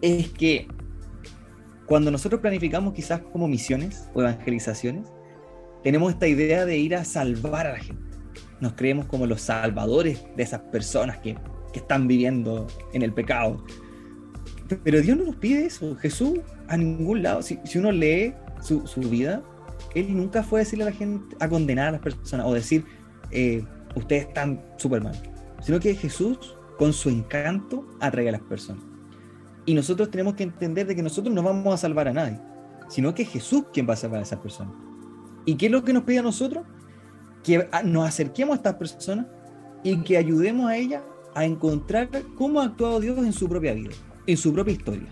es 0.00 0.28
que 0.30 0.68
cuando 1.86 2.10
nosotros 2.10 2.40
planificamos 2.40 2.94
quizás 2.94 3.20
como 3.20 3.48
misiones 3.48 4.08
o 4.14 4.20
evangelizaciones, 4.20 5.08
tenemos 5.82 6.12
esta 6.12 6.26
idea 6.26 6.64
de 6.64 6.78
ir 6.78 6.94
a 6.94 7.04
salvar 7.04 7.66
a 7.66 7.72
la 7.72 7.78
gente. 7.78 8.02
Nos 8.60 8.72
creemos 8.74 9.06
como 9.06 9.26
los 9.26 9.42
salvadores 9.42 10.24
de 10.36 10.42
esas 10.42 10.60
personas 10.60 11.18
que, 11.18 11.36
que 11.72 11.80
están 11.80 12.08
viviendo 12.08 12.66
en 12.92 13.02
el 13.02 13.12
pecado. 13.12 13.62
Pero 14.82 15.02
Dios 15.02 15.18
no 15.18 15.24
nos 15.24 15.36
pide 15.36 15.66
eso. 15.66 15.94
Jesús 15.96 16.38
a 16.68 16.76
ningún 16.76 17.22
lado, 17.22 17.42
si, 17.42 17.58
si 17.64 17.78
uno 17.78 17.92
lee 17.92 18.34
su, 18.62 18.86
su 18.86 19.00
vida, 19.00 19.42
él 19.94 20.16
nunca 20.16 20.42
fue 20.42 20.60
a 20.60 20.64
decirle 20.64 20.84
a 20.84 20.90
la 20.90 20.96
gente, 20.96 21.36
a 21.40 21.48
condenar 21.48 21.88
a 21.88 21.92
las 21.92 22.00
personas 22.00 22.46
o 22.46 22.52
decir, 22.52 22.84
eh, 23.30 23.64
ustedes 23.94 24.28
están 24.28 24.62
súper 24.76 25.02
mal, 25.02 25.14
sino 25.62 25.78
que 25.80 25.94
Jesús, 25.94 26.56
con 26.78 26.92
su 26.92 27.08
encanto, 27.08 27.86
atrae 28.00 28.28
a 28.28 28.32
las 28.32 28.42
personas. 28.42 28.84
Y 29.66 29.74
nosotros 29.74 30.10
tenemos 30.10 30.34
que 30.34 30.42
entender 30.42 30.86
de 30.86 30.94
que 30.94 31.02
nosotros 31.02 31.34
no 31.34 31.42
vamos 31.42 31.72
a 31.72 31.76
salvar 31.76 32.08
a 32.08 32.12
nadie, 32.12 32.38
sino 32.88 33.14
que 33.14 33.22
es 33.22 33.30
Jesús 33.30 33.64
quien 33.72 33.88
va 33.88 33.94
a 33.94 33.96
salvar 33.96 34.20
a 34.20 34.22
esas 34.22 34.40
personas. 34.40 34.74
¿Y 35.46 35.54
qué 35.54 35.66
es 35.66 35.72
lo 35.72 35.84
que 35.84 35.92
nos 35.92 36.04
pide 36.04 36.18
a 36.18 36.22
nosotros? 36.22 36.64
Que 37.42 37.68
nos 37.84 38.08
acerquemos 38.08 38.54
a 38.54 38.56
estas 38.56 38.74
personas 38.74 39.26
y 39.82 39.98
que 40.02 40.16
ayudemos 40.16 40.68
a 40.68 40.76
ellas 40.76 41.02
a 41.34 41.44
encontrar 41.44 42.08
cómo 42.36 42.60
ha 42.60 42.64
actuado 42.64 43.00
Dios 43.00 43.18
en 43.18 43.32
su 43.32 43.48
propia 43.48 43.74
vida, 43.74 43.92
en 44.26 44.36
su 44.36 44.52
propia 44.52 44.72
historia. 44.72 45.08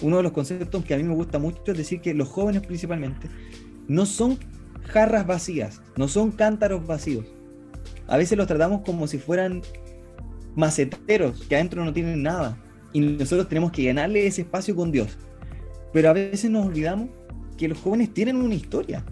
Uno 0.00 0.18
de 0.18 0.22
los 0.22 0.32
conceptos 0.32 0.84
que 0.84 0.94
a 0.94 0.96
mí 0.96 1.02
me 1.02 1.14
gusta 1.14 1.38
mucho 1.38 1.60
es 1.66 1.76
decir 1.76 2.00
que 2.00 2.14
los 2.14 2.28
jóvenes 2.28 2.66
principalmente 2.66 3.28
no 3.88 4.06
son 4.06 4.38
jarras 4.84 5.26
vacías, 5.26 5.80
no 5.96 6.08
son 6.08 6.30
cántaros 6.30 6.86
vacíos. 6.86 7.26
A 8.06 8.16
veces 8.16 8.36
los 8.36 8.46
tratamos 8.46 8.82
como 8.82 9.06
si 9.06 9.18
fueran 9.18 9.62
maceteros 10.54 11.42
que 11.48 11.54
adentro 11.54 11.84
no 11.84 11.92
tienen 11.92 12.22
nada 12.22 12.58
y 12.92 13.00
nosotros 13.00 13.48
tenemos 13.48 13.72
que 13.72 13.82
llenarle 13.82 14.26
ese 14.26 14.42
espacio 14.42 14.76
con 14.76 14.92
Dios. 14.92 15.16
Pero 15.92 16.10
a 16.10 16.12
veces 16.12 16.50
nos 16.50 16.66
olvidamos 16.66 17.08
que 17.56 17.68
los 17.68 17.78
jóvenes 17.78 18.12
tienen 18.12 18.36
una 18.36 18.54
historia 18.54 19.04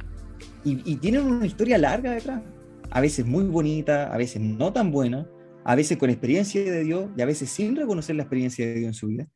y, 0.64 0.96
tienen 0.96 1.22
una 1.22 1.46
historia 1.46 1.78
larga 1.78 2.12
detrás. 2.12 2.42
A 2.90 3.00
veces 3.00 3.24
muy 3.24 3.44
bonita, 3.44 4.12
a 4.12 4.16
veces 4.16 4.42
no 4.42 4.72
tan 4.72 4.90
buena, 4.90 5.26
a 5.64 5.74
veces 5.74 5.96
con 5.96 6.10
experiencia 6.10 6.62
de 6.62 6.84
Dios 6.84 7.08
y 7.16 7.22
a 7.22 7.26
veces 7.26 7.48
sin 7.50 7.76
reconocer 7.76 8.16
la 8.16 8.24
experiencia 8.24 8.66
de 8.66 8.74
Dios 8.74 8.88
en 8.88 8.94
su 8.94 9.06
vida. 9.06 9.28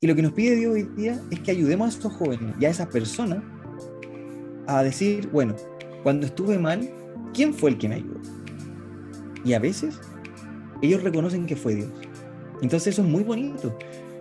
Y 0.00 0.06
lo 0.06 0.14
que 0.14 0.22
nos 0.22 0.32
pide 0.32 0.56
Dios 0.56 0.72
hoy 0.72 0.88
día 0.96 1.20
es 1.30 1.40
que 1.40 1.50
ayudemos 1.50 1.86
a 1.86 1.96
estos 1.96 2.12
jóvenes 2.14 2.54
y 2.58 2.64
a 2.64 2.70
esas 2.70 2.88
personas 2.88 3.42
a 4.66 4.82
decir, 4.82 5.28
bueno, 5.32 5.54
cuando 6.02 6.26
estuve 6.26 6.58
mal, 6.58 6.88
¿quién 7.34 7.54
fue 7.54 7.70
el 7.70 7.78
que 7.78 7.88
me 7.88 7.96
ayudó? 7.96 8.20
Y 9.44 9.54
a 9.54 9.58
veces 9.58 10.00
ellos 10.82 11.02
reconocen 11.02 11.46
que 11.46 11.56
fue 11.56 11.74
Dios. 11.74 11.90
Entonces 12.60 12.94
eso 12.94 13.02
es 13.02 13.08
muy 13.08 13.24
bonito 13.24 13.76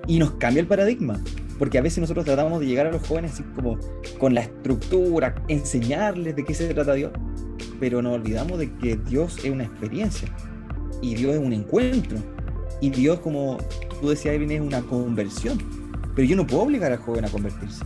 y 0.08 0.20
nos 0.20 0.32
cambia 0.32 0.62
el 0.62 0.68
paradigma, 0.68 1.22
porque 1.60 1.78
a 1.78 1.82
veces 1.82 2.00
nosotros 2.00 2.26
tratamos 2.26 2.60
de 2.60 2.66
llegar 2.66 2.88
a 2.88 2.92
los 2.92 3.08
jóvenes 3.08 3.34
así 3.34 3.44
como 3.56 3.78
con 4.18 4.34
la 4.34 4.42
estructura, 4.42 5.36
enseñarles 5.48 6.36
de 6.36 6.44
qué 6.44 6.54
se 6.54 6.74
trata 6.74 6.94
Dios, 6.94 7.12
pero 7.80 8.02
nos 8.02 8.16
olvidamos 8.16 8.58
de 8.58 8.72
que 8.78 8.96
Dios 8.96 9.38
es 9.44 9.52
una 9.52 9.64
experiencia 9.66 10.28
y 11.02 11.16
Dios 11.16 11.36
es 11.36 11.40
un 11.40 11.54
encuentro 11.54 12.18
y 12.82 12.90
Dios, 12.90 13.20
como 13.20 13.60
tú 14.02 14.10
decías, 14.10 14.38
viene 14.40 14.56
es 14.56 14.62
una 14.62 14.82
conversión. 14.82 15.60
Pero 16.16 16.28
yo 16.28 16.36
no 16.36 16.46
puedo 16.46 16.64
obligar 16.64 16.92
al 16.92 16.98
joven 16.98 17.26
a 17.26 17.30
convertirse. 17.30 17.86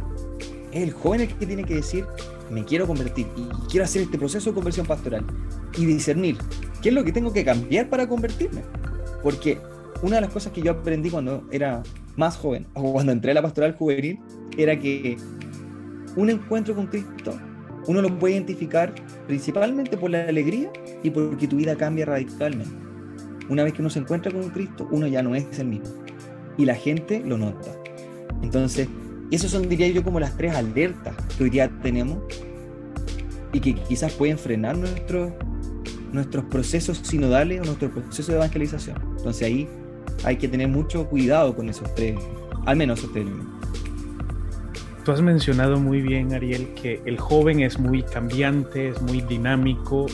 Es 0.71 0.83
el 0.83 0.93
joven 0.93 1.21
el 1.21 1.27
que 1.27 1.45
tiene 1.45 1.63
que 1.63 1.75
decir, 1.75 2.05
me 2.49 2.63
quiero 2.63 2.87
convertir 2.87 3.27
y 3.35 3.47
quiero 3.69 3.85
hacer 3.85 4.03
este 4.03 4.17
proceso 4.17 4.49
de 4.49 4.53
conversión 4.55 4.85
pastoral 4.85 5.25
y 5.77 5.85
discernir 5.85 6.37
qué 6.81 6.89
es 6.89 6.95
lo 6.95 7.03
que 7.03 7.11
tengo 7.11 7.33
que 7.33 7.43
cambiar 7.43 7.89
para 7.89 8.07
convertirme. 8.07 8.61
Porque 9.23 9.59
una 10.01 10.17
de 10.17 10.21
las 10.21 10.31
cosas 10.31 10.51
que 10.53 10.61
yo 10.61 10.71
aprendí 10.71 11.09
cuando 11.09 11.47
era 11.51 11.83
más 12.15 12.37
joven 12.37 12.65
o 12.73 12.93
cuando 12.93 13.11
entré 13.11 13.31
a 13.31 13.33
la 13.35 13.41
pastoral 13.41 13.75
juvenil 13.75 14.19
era 14.57 14.77
que 14.79 15.17
un 16.15 16.29
encuentro 16.29 16.75
con 16.75 16.87
Cristo 16.87 17.37
uno 17.87 18.01
lo 18.01 18.17
puede 18.17 18.35
identificar 18.35 18.93
principalmente 19.27 19.97
por 19.97 20.09
la 20.09 20.23
alegría 20.23 20.71
y 21.03 21.09
porque 21.09 21.47
tu 21.47 21.57
vida 21.57 21.75
cambia 21.75 22.05
radicalmente. 22.05 22.73
Una 23.49 23.63
vez 23.63 23.73
que 23.73 23.81
uno 23.81 23.89
se 23.89 23.99
encuentra 23.99 24.31
con 24.31 24.49
Cristo, 24.49 24.87
uno 24.91 25.07
ya 25.07 25.21
no 25.21 25.35
es 25.35 25.59
el 25.59 25.67
mismo. 25.67 25.89
Y 26.57 26.65
la 26.65 26.75
gente 26.75 27.21
lo 27.23 27.37
nota. 27.37 27.71
Entonces, 28.41 28.87
esos 29.31 29.51
son, 29.51 29.67
diría 29.67 29.87
yo, 29.87 30.03
como 30.03 30.19
las 30.19 30.37
tres 30.37 30.55
alertas 30.55 31.15
que 31.37 31.43
hoy 31.43 31.49
día 31.49 31.69
tenemos 31.81 32.19
y 33.51 33.59
que 33.59 33.73
quizás 33.73 34.13
pueden 34.13 34.37
frenar 34.37 34.77
nuestros, 34.77 35.31
nuestros 36.11 36.45
procesos 36.45 36.99
sinodales 36.99 37.61
o 37.61 37.65
nuestro 37.65 37.89
proceso 37.91 38.31
de 38.31 38.37
evangelización. 38.37 38.97
Entonces 39.17 39.43
ahí 39.43 39.67
hay 40.23 40.37
que 40.37 40.47
tener 40.47 40.67
mucho 40.67 41.07
cuidado 41.07 41.55
con 41.55 41.69
esos 41.69 41.93
tres, 41.95 42.19
al 42.65 42.75
menos 42.75 42.99
esos 42.99 43.13
tres. 43.13 43.25
Tú 45.03 45.11
has 45.11 45.21
mencionado 45.21 45.79
muy 45.79 46.01
bien, 46.01 46.33
Ariel, 46.33 46.73
que 46.73 47.01
el 47.05 47.19
joven 47.19 47.59
es 47.59 47.77
muy 47.77 48.01
cambiante, 48.01 48.89
es 48.89 49.01
muy 49.01 49.21
dinámico 49.21 50.07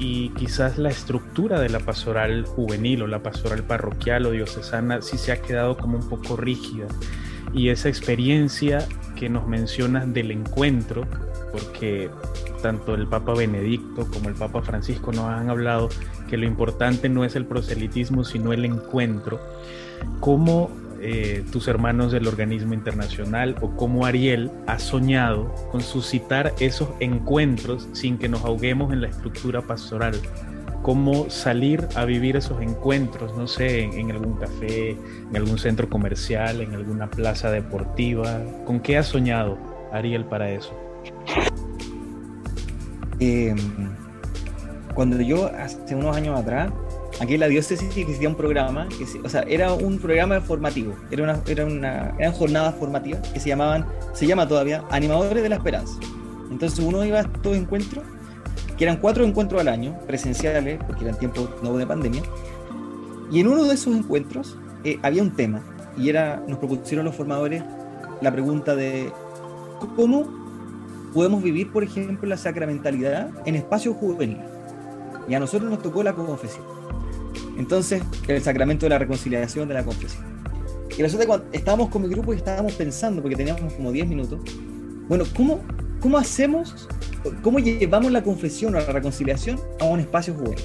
y 0.00 0.30
quizás 0.30 0.78
la 0.78 0.88
estructura 0.88 1.60
de 1.60 1.68
la 1.68 1.78
pastoral 1.78 2.44
juvenil 2.44 3.02
o 3.02 3.06
la 3.06 3.22
pastoral 3.22 3.62
parroquial 3.62 4.26
o 4.26 4.32
diocesana 4.32 5.00
sí 5.02 5.16
se 5.16 5.30
ha 5.30 5.40
quedado 5.40 5.76
como 5.76 5.98
un 5.98 6.08
poco 6.08 6.36
rígida. 6.36 6.86
Y 7.52 7.68
esa 7.68 7.88
experiencia 7.88 8.86
que 9.16 9.28
nos 9.28 9.46
mencionas 9.46 10.12
del 10.12 10.30
encuentro, 10.30 11.06
porque 11.52 12.10
tanto 12.62 12.94
el 12.94 13.06
Papa 13.06 13.34
Benedicto 13.34 14.06
como 14.10 14.28
el 14.28 14.34
Papa 14.34 14.62
Francisco 14.62 15.12
nos 15.12 15.24
han 15.24 15.50
hablado 15.50 15.88
que 16.28 16.36
lo 16.36 16.46
importante 16.46 17.08
no 17.08 17.24
es 17.24 17.34
el 17.36 17.44
proselitismo, 17.44 18.24
sino 18.24 18.52
el 18.52 18.64
encuentro. 18.64 19.40
¿Cómo 20.20 20.70
eh, 21.02 21.44
tus 21.50 21.66
hermanos 21.66 22.12
del 22.12 22.28
organismo 22.28 22.74
internacional 22.74 23.56
o 23.60 23.74
cómo 23.76 24.06
Ariel 24.06 24.50
ha 24.66 24.78
soñado 24.78 25.52
con 25.72 25.80
suscitar 25.80 26.54
esos 26.60 26.88
encuentros 27.00 27.88
sin 27.92 28.18
que 28.18 28.28
nos 28.28 28.44
ahoguemos 28.44 28.92
en 28.92 29.00
la 29.00 29.08
estructura 29.08 29.62
pastoral? 29.62 30.14
¿Cómo 30.82 31.28
salir 31.28 31.86
a 31.94 32.06
vivir 32.06 32.36
esos 32.36 32.62
encuentros, 32.62 33.36
no 33.36 33.46
sé, 33.46 33.82
en, 33.82 34.10
algún 34.10 34.34
café, 34.34 34.90
en 34.90 35.36
algún 35.36 35.58
centro 35.58 35.88
comercial, 35.90 36.62
en 36.62 36.74
alguna 36.74 37.10
plaza 37.10 37.50
deportiva? 37.50 38.40
¿Con 38.64 38.80
qué 38.80 38.96
ha 38.96 39.02
soñado 39.02 39.58
Ariel 39.92 40.24
para 40.24 40.50
eso? 40.50 40.74
Em, 43.18 43.58
cuando 44.94 45.20
yo 45.20 45.46
hace 45.46 45.94
unos 45.94 46.16
años 46.16 46.38
atrás, 46.38 46.72
aquí 47.20 47.34
en 47.34 47.40
la 47.40 47.48
diócesis 47.48 47.94
existía 47.96 48.28
un 48.28 48.34
programa, 48.34 48.88
que 48.88 49.04
o 49.22 49.28
sea, 49.28 49.42
era 49.42 49.74
un 49.74 49.98
programa 49.98 50.40
formativo, 50.40 50.94
era 51.10 51.22
una, 51.24 51.40
era 51.46 51.66
una, 51.66 52.14
eran 52.18 52.32
jornadas 52.32 52.74
formativas 52.76 53.20
que 53.28 53.38
se 53.38 53.50
llamaban, 53.50 53.86
se 54.14 54.26
llama 54.26 54.48
todavía, 54.48 54.82
Animadores 54.90 55.42
de 55.42 55.48
la 55.50 55.56
Esperanza. 55.56 55.98
Entonces 56.50 56.78
uno 56.80 57.04
iba 57.04 57.18
a 57.18 57.22
estos 57.22 57.56
encuentros, 57.56 58.04
que 58.80 58.84
eran 58.84 58.96
cuatro 58.96 59.26
encuentros 59.26 59.60
al 59.60 59.68
año, 59.68 59.94
presenciales, 60.06 60.80
porque 60.86 61.04
eran 61.04 61.18
tiempos 61.18 61.50
no 61.62 61.76
de 61.76 61.86
pandemia, 61.86 62.22
y 63.30 63.40
en 63.40 63.48
uno 63.48 63.64
de 63.64 63.74
esos 63.74 63.94
encuentros 63.94 64.56
eh, 64.84 64.98
había 65.02 65.20
un 65.20 65.36
tema, 65.36 65.60
y 65.98 66.08
era, 66.08 66.42
nos 66.48 66.58
propusieron 66.58 67.04
los 67.04 67.14
formadores 67.14 67.62
la 68.22 68.32
pregunta 68.32 68.74
de 68.74 69.12
cómo 69.94 70.26
podemos 71.12 71.42
vivir, 71.42 71.70
por 71.70 71.84
ejemplo, 71.84 72.26
la 72.26 72.38
sacramentalidad 72.38 73.28
en 73.44 73.56
espacios 73.56 73.96
juveniles. 73.98 74.46
Y 75.28 75.34
a 75.34 75.40
nosotros 75.40 75.70
nos 75.70 75.82
tocó 75.82 76.02
la 76.02 76.14
confesión. 76.14 76.64
Entonces, 77.58 78.02
el 78.28 78.40
sacramento 78.40 78.86
de 78.86 78.90
la 78.90 78.98
reconciliación 78.98 79.68
de 79.68 79.74
la 79.74 79.84
confesión. 79.84 80.24
Y 80.96 81.02
resulta 81.02 81.24
que 81.24 81.28
cuando 81.28 81.46
estábamos 81.52 81.90
con 81.90 82.00
mi 82.00 82.08
grupo 82.08 82.32
y 82.32 82.36
estábamos 82.36 82.72
pensando, 82.72 83.20
porque 83.20 83.36
teníamos 83.36 83.74
como 83.74 83.92
10 83.92 84.08
minutos, 84.08 84.40
bueno, 85.06 85.24
¿cómo, 85.36 85.60
cómo 86.00 86.16
hacemos, 86.16 86.88
cómo 87.42 87.58
llevamos 87.58 88.12
la 88.12 88.22
confesión 88.22 88.74
o 88.74 88.78
la 88.78 88.86
reconciliación 88.86 89.60
a 89.80 89.84
un 89.84 90.00
espacio 90.00 90.34
juvenil? 90.34 90.64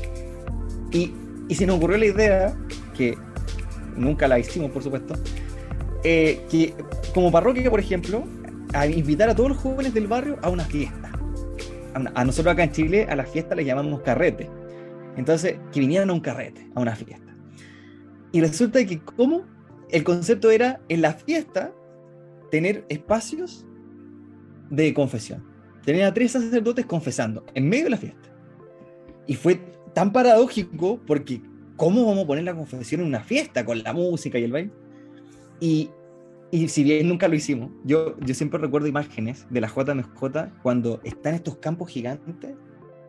Y, 0.91 1.13
y 1.47 1.55
se 1.55 1.65
nos 1.65 1.77
ocurrió 1.77 1.97
la 1.97 2.05
idea, 2.05 2.57
que 2.95 3.17
nunca 3.95 4.27
la 4.27 4.39
hicimos, 4.39 4.71
por 4.71 4.83
supuesto, 4.83 5.15
eh, 6.03 6.45
que 6.49 6.73
como 7.13 7.31
parroquia, 7.31 7.69
por 7.69 7.79
ejemplo, 7.79 8.23
a 8.73 8.87
invitar 8.87 9.29
a 9.29 9.35
todos 9.35 9.49
los 9.49 9.57
jóvenes 9.57 9.93
del 9.93 10.07
barrio 10.07 10.37
a 10.41 10.49
una 10.49 10.63
fiesta. 10.65 11.11
A, 12.13 12.25
nosotros 12.25 12.53
acá 12.53 12.63
en 12.63 12.71
Chile 12.71 13.07
a 13.09 13.15
la 13.15 13.25
fiesta 13.25 13.55
le 13.55 13.63
llamamos 13.63 14.01
carrete. 14.01 14.49
Entonces, 15.15 15.55
que 15.71 15.79
vinieran 15.79 16.09
a 16.09 16.13
un 16.13 16.19
carrete, 16.19 16.69
a 16.75 16.81
una 16.81 16.95
fiesta. 16.95 17.33
Y 18.33 18.41
resulta 18.41 18.85
que, 18.85 18.99
¿cómo? 18.99 19.43
El 19.89 20.03
concepto 20.03 20.51
era 20.51 20.81
en 20.89 21.01
la 21.01 21.13
fiesta 21.13 21.71
tener 22.51 22.85
espacios 22.89 23.65
de 24.69 24.93
confesión. 24.93 25.54
Tener 25.85 26.03
a 26.03 26.13
tres 26.13 26.31
sacerdotes 26.31 26.85
confesando 26.85 27.45
en 27.53 27.69
medio 27.69 27.85
de 27.85 27.89
la 27.91 27.97
fiesta. 27.97 28.29
Y 29.27 29.35
fue 29.35 29.59
tan 29.93 30.11
paradójico 30.11 30.99
porque, 31.05 31.41
¿cómo 31.75 32.05
vamos 32.05 32.23
a 32.23 32.27
poner 32.27 32.43
la 32.43 32.55
confesión 32.55 33.01
en 33.01 33.07
una 33.07 33.21
fiesta 33.21 33.63
con 33.63 33.81
la 33.83 33.93
música 33.93 34.39
y 34.39 34.43
el 34.43 34.51
baile? 34.51 34.71
Y, 35.59 35.89
y 36.51 36.67
si 36.67 36.83
bien 36.83 37.07
nunca 37.07 37.27
lo 37.27 37.35
hicimos, 37.35 37.71
yo, 37.83 38.17
yo 38.19 38.33
siempre 38.33 38.59
recuerdo 38.59 38.87
imágenes 38.87 39.45
de 39.49 39.61
la 39.61 39.67
JMJ 39.67 40.61
cuando 40.61 41.01
están 41.03 41.35
estos 41.35 41.57
campos 41.57 41.89
gigantes 41.89 42.55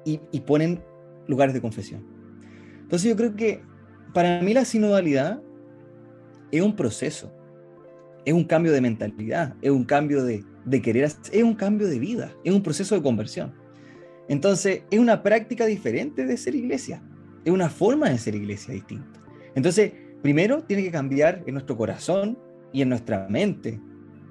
y, 0.05 0.21
y 0.31 0.41
ponen 0.41 0.83
lugares 1.27 1.55
de 1.55 1.61
confesión. 1.61 2.05
Entonces 2.83 3.11
yo 3.11 3.17
creo 3.17 3.35
que 3.35 3.63
para 4.15 4.41
mí 4.41 4.55
la 4.55 4.65
sinodalidad 4.65 5.43
es 6.53 6.63
un 6.63 6.77
proceso, 6.77 7.33
es 8.25 8.33
un 8.33 8.45
cambio 8.45 8.73
de 8.73 8.81
mentalidad, 8.81 9.55
es 9.61 9.71
un 9.71 9.85
cambio 9.85 10.25
de, 10.25 10.45
de 10.67 10.83
querer, 10.83 11.05
es 11.05 11.43
un 11.43 11.55
cambio 11.55 11.87
de 11.87 11.99
vida, 11.99 12.35
es 12.45 12.53
un 12.53 12.63
proceso 12.63 12.95
de 12.95 13.03
conversión. 13.03 13.55
Entonces 14.29 14.83
es 14.91 14.99
una 14.99 15.23
práctica 15.23 15.65
diferente 15.65 16.27
de 16.27 16.37
ser 16.37 16.55
iglesia, 16.55 17.03
es 17.45 17.53
una 17.53 17.71
forma 17.71 18.11
de 18.11 18.19
ser 18.19 18.35
iglesia 18.35 18.75
distinta. 18.75 19.23
Entonces, 19.55 19.93
primero 20.21 20.63
tiene 20.63 20.83
que 20.83 20.91
cambiar 20.91 21.43
en 21.47 21.55
nuestro 21.55 21.77
corazón, 21.79 22.37
y 22.77 22.83
en 22.83 22.91
nuestra 22.91 23.27
mente. 23.31 23.81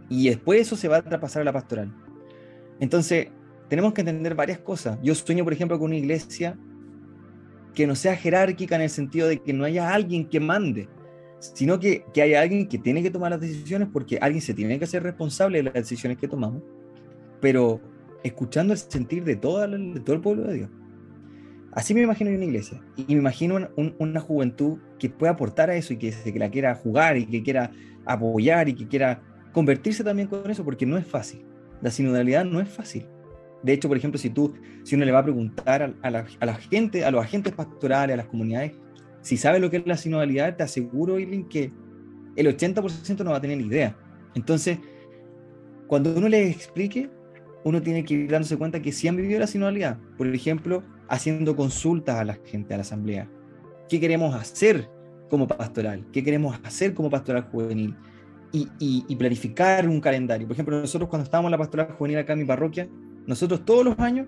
Y 0.07 0.29
después 0.29 0.61
eso 0.61 0.75
se 0.75 0.87
va 0.87 0.97
a 0.97 1.01
traspasar 1.01 1.41
a 1.41 1.45
la 1.45 1.51
pastoral. 1.51 1.91
Entonces, 2.79 3.29
tenemos 3.69 3.91
que 3.91 4.01
entender 4.01 4.35
varias 4.35 4.59
cosas. 4.59 4.99
Yo 5.01 5.15
sueño, 5.15 5.43
por 5.43 5.53
ejemplo, 5.53 5.79
con 5.79 5.87
una 5.87 5.95
iglesia 5.95 6.55
que 7.73 7.87
no 7.87 7.95
sea 7.95 8.15
jerárquica 8.15 8.75
en 8.75 8.83
el 8.83 8.89
sentido 8.91 9.27
de 9.27 9.41
que 9.41 9.51
no 9.51 9.65
haya 9.65 9.91
alguien 9.91 10.29
que 10.29 10.39
mande, 10.39 10.87
sino 11.39 11.79
que, 11.79 12.05
que 12.13 12.21
haya 12.21 12.41
alguien 12.41 12.67
que 12.67 12.77
tiene 12.77 13.03
que 13.03 13.11
tomar 13.11 13.31
las 13.31 13.41
decisiones 13.41 13.87
porque 13.91 14.17
alguien 14.21 14.41
se 14.41 14.53
tiene 14.53 14.77
que 14.79 14.85
hacer 14.85 15.03
responsable 15.03 15.59
de 15.59 15.63
las 15.63 15.73
decisiones 15.73 16.17
que 16.17 16.27
tomamos, 16.27 16.61
pero 17.41 17.81
escuchando 18.23 18.73
el 18.73 18.79
sentir 18.79 19.23
de, 19.23 19.35
todo 19.35 19.67
de 19.67 19.99
todo 19.99 20.15
el 20.15 20.21
pueblo 20.21 20.43
de 20.43 20.53
Dios. 20.55 20.69
Así 21.75 21.93
me 21.93 22.01
imagino 22.01 22.31
una 22.31 22.45
iglesia. 22.45 22.81
Y 22.95 23.13
me 23.13 23.19
imagino 23.19 23.69
una 23.75 24.21
juventud 24.21 24.79
que 24.97 25.09
pueda 25.09 25.33
aportar 25.33 25.69
a 25.69 25.75
eso 25.75 25.93
y 25.93 25.97
que, 25.97 26.11
que 26.11 26.39
la 26.39 26.49
quiera 26.49 26.73
jugar 26.73 27.17
y 27.17 27.25
que 27.25 27.43
quiera 27.43 27.71
apoyar 28.05 28.69
y 28.69 28.73
que 28.73 28.87
quiera 28.87 29.21
convertirse 29.51 30.03
también 30.03 30.29
con 30.29 30.49
eso, 30.49 30.63
porque 30.63 30.85
no 30.85 30.97
es 30.97 31.05
fácil. 31.05 31.45
La 31.81 31.91
sinodalidad 31.91 32.45
no 32.45 32.61
es 32.61 32.69
fácil. 32.69 33.05
De 33.61 33.73
hecho, 33.73 33.89
por 33.89 33.97
ejemplo, 33.97 34.17
si 34.17 34.29
tú, 34.29 34.53
si 34.83 34.95
uno 34.95 35.03
le 35.03 35.11
va 35.11 35.19
a 35.19 35.23
preguntar 35.23 35.93
a, 36.01 36.09
la, 36.09 36.25
a 36.39 36.45
la, 36.45 36.55
gente, 36.55 37.03
a 37.03 37.11
los 37.11 37.23
agentes 37.23 37.53
pastorales, 37.53 38.13
a 38.13 38.17
las 38.17 38.27
comunidades, 38.27 38.71
si 39.25 39.37
sabe 39.37 39.59
lo 39.59 39.71
que 39.71 39.77
es 39.77 39.87
la 39.87 39.97
sinodalidad, 39.97 40.55
te 40.55 40.61
aseguro, 40.61 41.17
Irving, 41.17 41.45
que 41.45 41.71
el 42.35 42.45
80% 42.45 43.23
no 43.23 43.31
va 43.31 43.37
a 43.37 43.41
tener 43.41 43.57
ni 43.57 43.63
idea. 43.63 43.97
Entonces, 44.35 44.77
cuando 45.87 46.15
uno 46.15 46.29
les 46.29 46.55
explique, 46.55 47.09
uno 47.63 47.81
tiene 47.81 48.05
que 48.05 48.13
ir 48.13 48.29
dándose 48.29 48.55
cuenta 48.55 48.83
que 48.83 48.91
sí 48.91 49.07
han 49.07 49.15
vivido 49.15 49.39
la 49.39 49.47
sinodalidad. 49.47 49.97
Por 50.15 50.27
ejemplo, 50.27 50.83
haciendo 51.07 51.55
consultas 51.55 52.17
a 52.17 52.23
la 52.23 52.37
gente, 52.45 52.75
a 52.75 52.77
la 52.77 52.81
asamblea, 52.81 53.27
qué 53.89 53.99
queremos 53.99 54.35
hacer 54.35 54.91
como 55.27 55.47
pastoral, 55.47 56.05
qué 56.13 56.23
queremos 56.23 56.59
hacer 56.63 56.93
como 56.93 57.09
pastoral 57.09 57.47
juvenil 57.51 57.95
y, 58.51 58.69
y, 58.77 59.15
planificar 59.15 59.89
un 59.89 60.01
calendario. 60.01 60.45
Por 60.45 60.53
ejemplo, 60.53 60.79
nosotros 60.79 61.09
cuando 61.09 61.23
estábamos 61.23 61.49
en 61.49 61.53
la 61.53 61.57
pastoral 61.57 61.87
juvenil 61.93 62.19
acá 62.19 62.33
en 62.33 62.39
mi 62.39 62.45
parroquia, 62.45 62.87
nosotros 63.25 63.65
todos 63.65 63.83
los 63.83 63.97
años, 63.97 64.27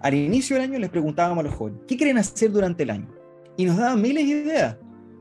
al 0.00 0.14
inicio 0.14 0.56
del 0.56 0.70
año, 0.70 0.78
les 0.78 0.88
preguntábamos 0.88 1.44
a 1.44 1.48
los 1.48 1.54
jóvenes, 1.54 1.82
¿qué 1.86 1.98
quieren 1.98 2.16
hacer 2.16 2.50
durante 2.50 2.84
el 2.84 2.90
año? 2.90 3.17
Y 3.58 3.66
nos 3.66 3.76
daban 3.76 4.00
miles 4.00 4.24
de 4.24 4.30
ideas. 4.30 4.76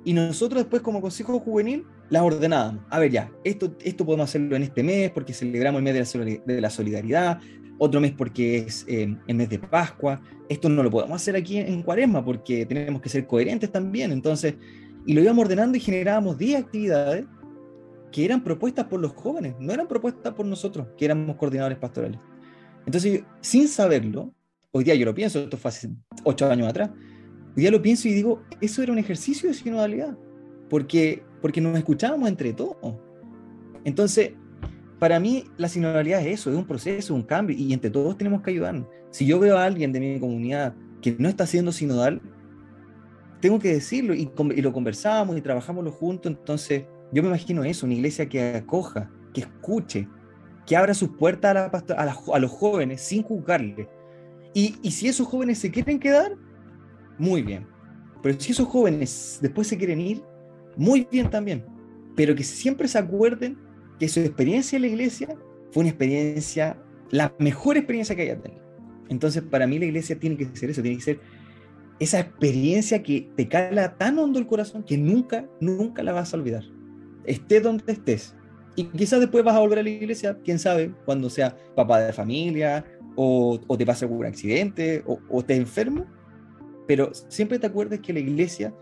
Y 0.06 0.14
nosotros 0.14 0.62
después 0.62 0.82
como 0.82 1.02
consejo 1.02 1.38
juvenil 1.40 1.84
las 2.10 2.22
ordenábamos. 2.22 2.86
A 2.90 3.00
ver, 3.00 3.12
ya, 3.12 3.30
esto, 3.44 3.76
esto 3.84 4.06
podemos 4.06 4.30
hacerlo 4.30 4.56
en 4.56 4.64
este 4.64 4.84
mes 4.84 5.12
porque 5.12 5.34
celebramos 5.34 5.80
el 5.80 5.84
mes 5.84 6.14
de 6.46 6.62
la 6.62 6.70
solidaridad, 6.70 7.42
otro 7.78 8.00
mes 8.00 8.14
porque 8.14 8.60
es 8.60 8.86
eh, 8.88 9.18
el 9.28 9.36
mes 9.36 9.50
de 9.50 9.60
Pascua, 9.60 10.22
esto 10.50 10.70
no 10.70 10.84
lo 10.84 10.90
podemos 10.90 11.16
hacer 11.16 11.36
aquí 11.36 11.58
en, 11.58 11.84
Cuaresma 11.84 12.24
porque 12.24 12.66
tenemos 12.66 13.02
que 13.02 13.10
ser 13.10 13.28
coherentes 13.28 13.72
también. 13.72 14.12
Entonces, 14.12 14.56
y 15.06 15.14
lo 15.14 15.22
íbamos 15.22 15.46
ordenando 15.46 15.78
y 15.78 15.82
generábamos 15.82 16.38
10 16.38 16.64
actividades 16.64 17.26
que 18.12 18.24
eran 18.24 18.44
propuestas 18.44 18.86
por 18.86 19.00
los 19.00 19.14
jóvenes, 19.14 19.56
no 19.60 19.74
eran 19.74 19.88
propuestas 19.88 20.34
por 20.34 20.46
nosotros, 20.46 20.88
que 20.98 21.06
éramos 21.06 21.36
coordinadores 21.36 21.78
pastorales. 21.78 22.20
Entonces, 22.86 23.24
sin 23.42 23.68
saberlo, 23.68 24.34
hoy 24.72 24.86
día 24.86 24.96
yo 24.96 25.06
lo 25.06 25.14
pienso, 25.14 25.40
esto 25.40 25.58
fue 25.58 25.70
hace 25.70 25.90
8 26.24 26.50
años 26.50 26.70
atrás, 26.70 26.90
hoy 27.58 27.62
día 27.62 27.72
lo 27.72 27.82
pienso 27.82 28.08
y 28.08 28.14
digo, 28.14 28.44
eso 28.62 28.84
era 28.84 28.92
un 28.92 29.00
ejercicio 29.00 29.50
de 29.50 29.56
sinodalidad, 29.56 30.16
porque, 30.70 31.24
porque 31.42 31.60
nos 31.60 31.76
escuchábamos 31.76 32.30
entre 32.30 32.54
todos. 32.54 32.96
Entonces, 33.84 34.34
para 35.00 35.20
mí 35.20 35.46
la 35.58 35.68
sinodalidad 35.68 36.22
es 36.22 36.40
eso, 36.40 36.52
es 36.52 36.56
un 36.56 36.68
proceso, 36.68 37.16
un 37.16 37.24
cambio, 37.24 37.58
y 37.58 37.74
entre 37.74 37.90
todos 37.90 38.16
tenemos 38.16 38.44
que 38.44 38.52
ayudarnos. 38.52 38.86
Si 39.10 39.26
yo 39.26 39.40
veo 39.40 39.58
a 39.58 39.66
alguien 39.66 39.92
de 39.92 40.00
mi 40.00 40.20
comunidad 40.20 40.76
que 41.02 41.16
no 41.18 41.28
está 41.28 41.48
siendo 41.48 41.72
sinodal, 41.72 42.22
tengo 43.40 43.58
que 43.58 43.74
decirlo, 43.74 44.14
y, 44.14 44.30
lo 44.62 44.72
conversamos 44.72 45.36
y 45.36 45.42
trabajamos 45.42 45.92
juntos, 45.96 46.32
entonces 46.32 46.84
yo 47.12 47.24
me 47.24 47.30
imagino 47.30 47.64
eso, 47.64 47.88
una 47.88 47.96
iglesia 47.96 48.30
que 48.30 48.56
acoja, 48.56 49.10
que 49.34 49.42
escuche, 49.42 50.08
que 50.68 50.78
abra 50.78 50.94
sus 50.94 51.10
puertas 51.10 51.72
a, 51.90 52.40
los 52.40 52.52
jóvenes 52.52 53.02
sin 53.02 53.24
juzgarles. 53.24 53.88
Y, 54.54 54.76
y 54.84 54.92
si 54.92 55.08
esos 55.08 55.26
jóvenes 55.26 55.58
se 55.58 55.72
quieren 55.72 56.00
quedar, 56.00 56.36
muy 57.18 57.42
bien. 57.42 57.68
Pero 58.22 58.40
si 58.40 58.52
esos 58.52 58.68
jóvenes 58.68 59.40
después 59.42 59.68
se 59.68 59.78
quieren 59.78 60.02
ir, 60.02 60.24
muy 60.76 61.08
bien 61.12 61.30
también. 61.30 61.66
Pero 62.16 62.36
que 62.36 62.44
siempre 62.44 62.88
se 62.88 62.98
acuerden 62.98 63.58
que 64.00 64.08
su 64.08 64.20
experiencia 64.20 64.76
en 64.76 64.84
la 64.84 64.88
iglesia 64.88 65.28
fue 65.72 65.82
una 65.82 65.90
experiencia, 65.90 66.82
la 67.12 67.34
mejor 67.40 67.78
experiencia 67.78 68.16
que 68.16 68.24
haya 68.24 68.42
tenido. 68.42 68.66
Entonces, 69.10 69.44
para 69.44 69.68
mí 69.68 69.80
la 69.80 69.86
iglesia 69.86 70.20
tiene 70.20 70.38
que 70.38 70.46
ser 70.56 70.70
eso, 70.70 70.82
tiene 70.82 70.98
que 70.98 71.04
ser 71.04 71.20
esa 72.00 72.20
experiencia 72.20 73.02
que 73.02 73.30
te 73.36 73.48
cala 73.48 73.98
tan 73.98 74.20
hondo 74.20 74.40
el 74.40 74.48
corazón 74.48 74.84
que 74.84 74.98
nunca, 74.98 75.48
nunca 75.60 76.04
la 76.04 76.12
vas 76.12 76.34
a 76.34 76.38
olvidar. 76.38 76.64
Estés 77.26 77.64
donde 77.64 77.92
estés. 77.92 78.36
Y 78.76 78.86
quizás 78.86 79.20
después 79.20 79.44
vas 79.44 79.56
a 79.56 79.60
volver 79.60 79.80
a 79.80 79.84
la 79.84 79.90
iglesia, 79.90 80.38
quién 80.44 80.60
sabe, 80.60 80.94
cuando 81.06 81.30
sea 81.30 81.58
papá 81.76 82.00
de 82.00 82.14
familia, 82.14 82.86
o, 83.16 83.60
te 83.76 83.86
pase 83.86 84.06
algún 84.06 84.26
accidente, 84.26 85.04
o, 85.08 85.20
o 85.30 85.44
te 85.44 85.56
enfermo. 85.56 86.06
Pero 86.88 87.12
siempre 87.14 87.60
te 87.60 87.68
acuerdes 87.68 88.00
que 88.00 88.14
la 88.14 88.20
iglesia 88.20 88.74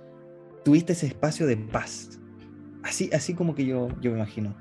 tuviste 0.63 0.94
ese 0.94 1.08
espacio 1.08 1.48
de 1.48 1.58
paz. 1.58 2.20
Así, 2.84 3.10
así 3.13 3.34
como 3.34 3.56
que 3.56 3.65
yo, 3.65 3.89
yo 4.02 4.12
me 4.12 4.18
imagino. 4.18 4.56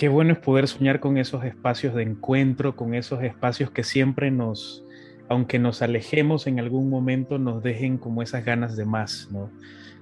qué 0.00 0.08
bueno 0.08 0.32
es 0.32 0.38
poder 0.38 0.66
soñar 0.66 0.98
con 0.98 1.18
esos 1.18 1.44
espacios 1.44 1.94
de 1.94 2.02
encuentro, 2.04 2.74
con 2.74 2.94
esos 2.94 3.22
espacios 3.22 3.70
que 3.70 3.84
siempre 3.84 4.30
nos, 4.30 4.82
aunque 5.28 5.58
nos 5.58 5.82
alejemos 5.82 6.46
en 6.46 6.58
algún 6.58 6.88
momento, 6.88 7.38
nos 7.38 7.62
dejen 7.62 7.98
como 7.98 8.22
esas 8.22 8.42
ganas 8.42 8.78
de 8.78 8.86
más, 8.86 9.28
¿no? 9.30 9.50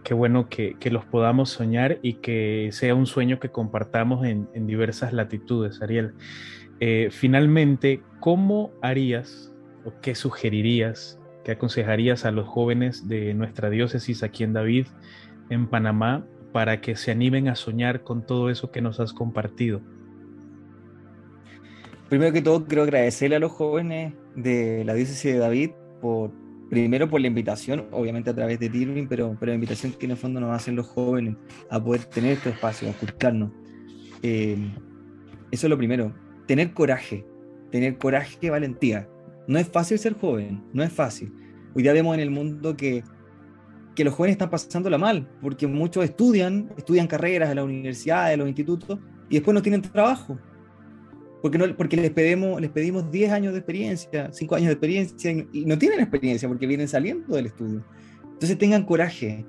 Qué 0.04 0.14
bueno 0.14 0.48
que, 0.48 0.76
los 0.92 1.04
podamos 1.04 1.50
soñar 1.50 1.98
y 2.00 2.14
que 2.14 2.68
sea 2.70 2.94
un 2.94 3.06
sueño 3.06 3.40
que 3.40 3.48
compartamos 3.48 4.24
en, 4.24 4.46
diversas 4.68 5.12
latitudes, 5.12 5.82
Ariel. 5.82 6.14
Eh, 6.78 7.08
finalmente, 7.10 8.00
¿cómo 8.20 8.70
harías 8.80 9.52
o 9.84 9.92
qué 10.00 10.14
sugerirías, 10.14 11.18
qué 11.44 11.52
aconsejarías 11.52 12.24
a 12.24 12.30
los 12.30 12.46
jóvenes 12.46 13.08
de 13.08 13.34
nuestra 13.34 13.70
diócesis 13.70 14.22
aquí 14.22 14.44
en 14.44 14.52
David, 14.52 14.86
en 15.50 15.66
Panamá, 15.66 16.26
para 16.52 16.80
que 16.80 16.96
se 16.96 17.10
animen 17.10 17.48
a 17.48 17.54
soñar 17.54 18.02
con 18.02 18.26
todo 18.26 18.50
eso 18.50 18.70
que 18.70 18.80
nos 18.80 19.00
has 19.00 19.12
compartido? 19.12 19.80
Primero 22.08 22.32
que 22.32 22.40
todo, 22.40 22.64
quiero 22.64 22.82
agradecerle 22.84 23.36
a 23.36 23.38
los 23.38 23.52
jóvenes 23.52 24.14
de 24.34 24.82
la 24.84 24.94
diócesis 24.94 25.32
de 25.32 25.38
David 25.38 25.70
por, 26.00 26.30
primero 26.70 27.08
por 27.08 27.20
la 27.20 27.26
invitación, 27.26 27.86
obviamente 27.90 28.30
a 28.30 28.34
través 28.34 28.58
de 28.58 28.70
Tirvin, 28.70 29.08
pero, 29.08 29.36
pero 29.38 29.50
la 29.50 29.54
invitación 29.54 29.92
que 29.92 30.06
en 30.06 30.12
el 30.12 30.16
fondo 30.16 30.40
nos 30.40 30.54
hacen 30.54 30.74
los 30.74 30.86
jóvenes 30.86 31.36
a 31.70 31.82
poder 31.82 32.04
tener 32.04 32.32
este 32.32 32.50
espacio, 32.50 32.88
a 32.88 32.92
escucharnos. 32.92 33.50
Eh, 34.22 34.56
eso 35.50 35.66
es 35.66 35.70
lo 35.70 35.76
primero, 35.76 36.14
tener 36.46 36.72
coraje, 36.72 37.26
tener 37.70 37.98
coraje 37.98 38.38
y 38.40 38.48
valentía. 38.48 39.06
No 39.48 39.58
es 39.58 39.66
fácil 39.66 39.98
ser 39.98 40.14
joven, 40.14 40.62
no 40.72 40.84
es 40.84 40.92
fácil. 40.92 41.32
Hoy 41.74 41.82
día 41.82 41.92
vemos 41.92 42.14
en 42.14 42.20
el 42.20 42.30
mundo 42.30 42.76
que 42.76 43.02
que 43.98 44.04
los 44.04 44.14
jóvenes 44.14 44.34
están 44.34 44.48
pasándola 44.48 44.96
mal, 44.96 45.28
porque 45.42 45.66
muchos 45.66 46.04
estudian, 46.04 46.72
estudian 46.76 47.08
carreras 47.08 47.50
en 47.50 47.56
la 47.56 47.64
universidad, 47.64 48.32
en 48.32 48.38
los 48.38 48.46
institutos, 48.46 49.00
y 49.28 49.34
después 49.34 49.52
no 49.52 49.60
tienen 49.60 49.82
trabajo. 49.82 50.38
Porque, 51.42 51.58
no, 51.58 51.76
porque 51.76 51.96
les, 51.96 52.12
pedimos, 52.12 52.60
les 52.60 52.70
pedimos 52.70 53.10
10 53.10 53.32
años 53.32 53.54
de 53.54 53.58
experiencia, 53.58 54.30
5 54.32 54.54
años 54.54 54.68
de 54.68 54.72
experiencia, 54.74 55.32
y, 55.52 55.64
no 55.64 55.76
tienen 55.76 55.98
experiencia 55.98 56.46
porque 56.46 56.68
vienen 56.68 56.86
saliendo 56.86 57.34
del 57.34 57.46
estudio. 57.46 57.84
Entonces 58.22 58.56
tengan 58.56 58.84
coraje, 58.84 59.44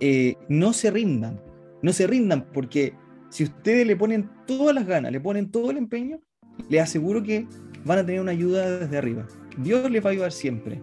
eh, 0.00 0.34
no 0.50 0.74
se 0.74 0.90
rindan, 0.90 1.40
no 1.80 1.90
se 1.94 2.06
rindan, 2.06 2.44
porque 2.52 2.92
si 3.30 3.44
ustedes 3.44 3.86
le 3.86 3.96
ponen 3.96 4.28
todas 4.46 4.74
las 4.74 4.84
ganas, 4.86 5.10
le 5.10 5.20
ponen 5.20 5.50
todo 5.50 5.70
el 5.70 5.78
empeño, 5.78 6.20
les 6.68 6.82
aseguro 6.82 7.22
que 7.22 7.46
van 7.86 8.00
a 8.00 8.06
tener 8.06 8.20
una 8.20 8.32
ayuda 8.32 8.78
desde 8.78 8.98
arriba. 8.98 9.26
Dios 9.56 9.90
les 9.90 10.04
va 10.04 10.10
a 10.10 10.12
ayudar 10.12 10.32
siempre. 10.32 10.82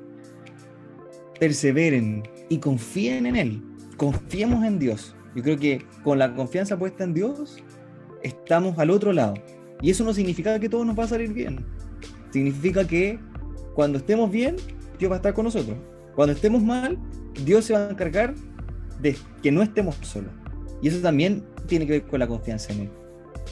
Perseveren, 1.39 2.23
y 2.49 2.57
confíen 2.57 3.25
en 3.25 3.35
Él. 3.35 3.61
Confiemos 3.97 4.63
en 4.63 4.79
Dios. 4.79 5.15
Yo 5.35 5.43
creo 5.43 5.57
que 5.57 5.85
con 6.03 6.17
la 6.17 6.33
confianza 6.33 6.77
puesta 6.77 7.03
en 7.03 7.13
Dios, 7.13 7.57
estamos 8.21 8.77
al 8.79 8.89
otro 8.89 9.11
lado. 9.11 9.33
Y 9.81 9.89
eso 9.89 10.03
no 10.03 10.13
significa 10.13 10.59
que 10.59 10.69
todo 10.69 10.85
nos 10.85 10.97
va 10.97 11.03
a 11.03 11.07
salir 11.07 11.33
bien. 11.33 11.65
Significa 12.31 12.87
que 12.87 13.19
cuando 13.75 13.97
estemos 13.97 14.31
bien, 14.31 14.55
Dios 14.97 15.11
va 15.11 15.15
a 15.15 15.17
estar 15.17 15.33
con 15.33 15.45
nosotros. 15.45 15.77
Cuando 16.15 16.33
estemos 16.33 16.63
mal, 16.63 16.97
Dios 17.43 17.65
se 17.65 17.73
va 17.73 17.87
a 17.87 17.89
encargar 17.89 18.33
de 19.01 19.17
que 19.41 19.51
no 19.51 19.61
estemos 19.61 19.95
solos. 20.01 20.31
Y 20.81 20.87
eso 20.87 20.99
también 21.01 21.43
tiene 21.67 21.85
que 21.85 21.93
ver 21.93 22.03
con 22.03 22.19
la 22.19 22.27
confianza 22.27 22.71
en 22.71 22.81
Él. 22.81 22.89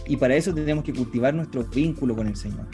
Y 0.08 0.16
para 0.16 0.36
eso 0.36 0.54
tenemos 0.54 0.84
que 0.84 0.94
cultivar 0.94 1.34
nuestro 1.34 1.64
vínculo 1.64 2.16
con 2.16 2.28
el 2.28 2.36
Señor. 2.36 2.68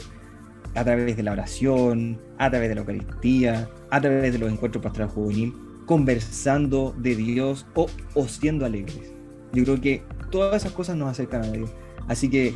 A 0.75 0.83
través 0.83 1.17
de 1.17 1.23
la 1.23 1.31
oración, 1.31 2.19
a 2.37 2.49
través 2.49 2.69
de 2.69 2.75
la 2.75 2.81
Eucaristía, 2.81 3.69
a 3.89 4.01
través 4.01 4.33
de 4.33 4.39
los 4.39 4.51
encuentros 4.51 4.83
pastorales 4.83 5.13
juvenil 5.13 5.53
conversando 5.87 6.93
de 6.99 7.15
Dios 7.15 7.65
o, 7.73 7.87
siendo 8.27 8.65
alegres. 8.65 9.13
Yo 9.53 9.63
creo 9.63 9.81
que 9.81 10.03
todas 10.29 10.61
esas 10.61 10.73
cosas 10.73 10.97
nos 10.97 11.09
acercan 11.09 11.43
a 11.43 11.51
Dios. 11.51 11.71
Así 12.07 12.29
que 12.29 12.51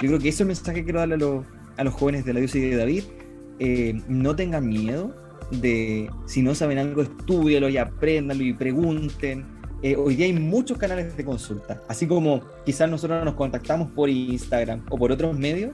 yo 0.00 0.08
creo 0.08 0.18
que 0.18 0.28
ese 0.28 0.36
es 0.36 0.40
el 0.40 0.46
mensaje 0.46 0.78
que 0.78 0.84
quiero 0.84 1.00
darle 1.00 1.16
a, 1.76 1.84
los, 1.84 1.94
jóvenes 1.94 2.24
de 2.24 2.32
la 2.32 2.38
diócesis 2.38 2.70
de 2.70 2.76
David. 2.76 3.04
Eh, 3.58 4.00
no 4.08 4.36
tengan 4.36 4.66
miedo 4.66 5.14
de, 5.50 6.08
si 6.26 6.42
no 6.42 6.54
saben 6.54 6.78
algo, 6.78 7.02
estudialo 7.02 7.68
y 7.68 7.76
apréndanlo 7.76 8.44
y 8.44 8.54
pregunten. 8.54 9.44
Eh, 9.82 9.96
hoy 9.96 10.14
día 10.14 10.26
hay 10.26 10.32
muchos 10.32 10.78
canales 10.78 11.16
de 11.16 11.24
consulta. 11.24 11.82
Así 11.88 12.06
como 12.06 12.42
quizás 12.64 12.88
nosotros 12.88 13.24
nos 13.24 13.34
contactamos 13.34 13.90
por 13.90 14.08
Instagram 14.08 14.86
o 14.90 14.96
por 14.96 15.10
otros 15.10 15.36
medios, 15.36 15.72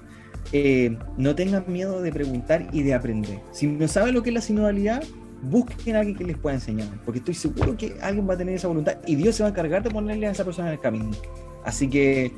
eh, 0.52 0.96
no 1.16 1.34
tengan 1.34 1.64
miedo 1.68 2.02
de 2.02 2.12
preguntar 2.12 2.68
y 2.72 2.82
de 2.82 2.94
aprender. 2.94 3.40
Si 3.52 3.66
no 3.66 3.86
saben 3.88 4.14
lo 4.14 4.22
que 4.22 4.30
es 4.30 4.34
la 4.34 4.40
sinodalidad, 4.40 5.02
busquen 5.42 5.96
a 5.96 6.00
alguien 6.00 6.16
que 6.16 6.24
les 6.24 6.38
pueda 6.38 6.54
enseñar, 6.54 6.88
porque 7.04 7.18
estoy 7.18 7.34
seguro 7.34 7.76
que 7.76 7.96
alguien 8.00 8.28
va 8.28 8.34
a 8.34 8.38
tener 8.38 8.54
esa 8.54 8.68
voluntad 8.68 8.98
y 9.06 9.16
Dios 9.16 9.36
se 9.36 9.42
va 9.42 9.48
a 9.48 9.50
encargar 9.50 9.82
de 9.82 9.90
ponerle 9.90 10.26
a 10.26 10.30
esa 10.30 10.44
persona 10.44 10.68
en 10.68 10.74
el 10.74 10.80
camino. 10.80 11.10
Así 11.64 11.88
que 11.88 12.32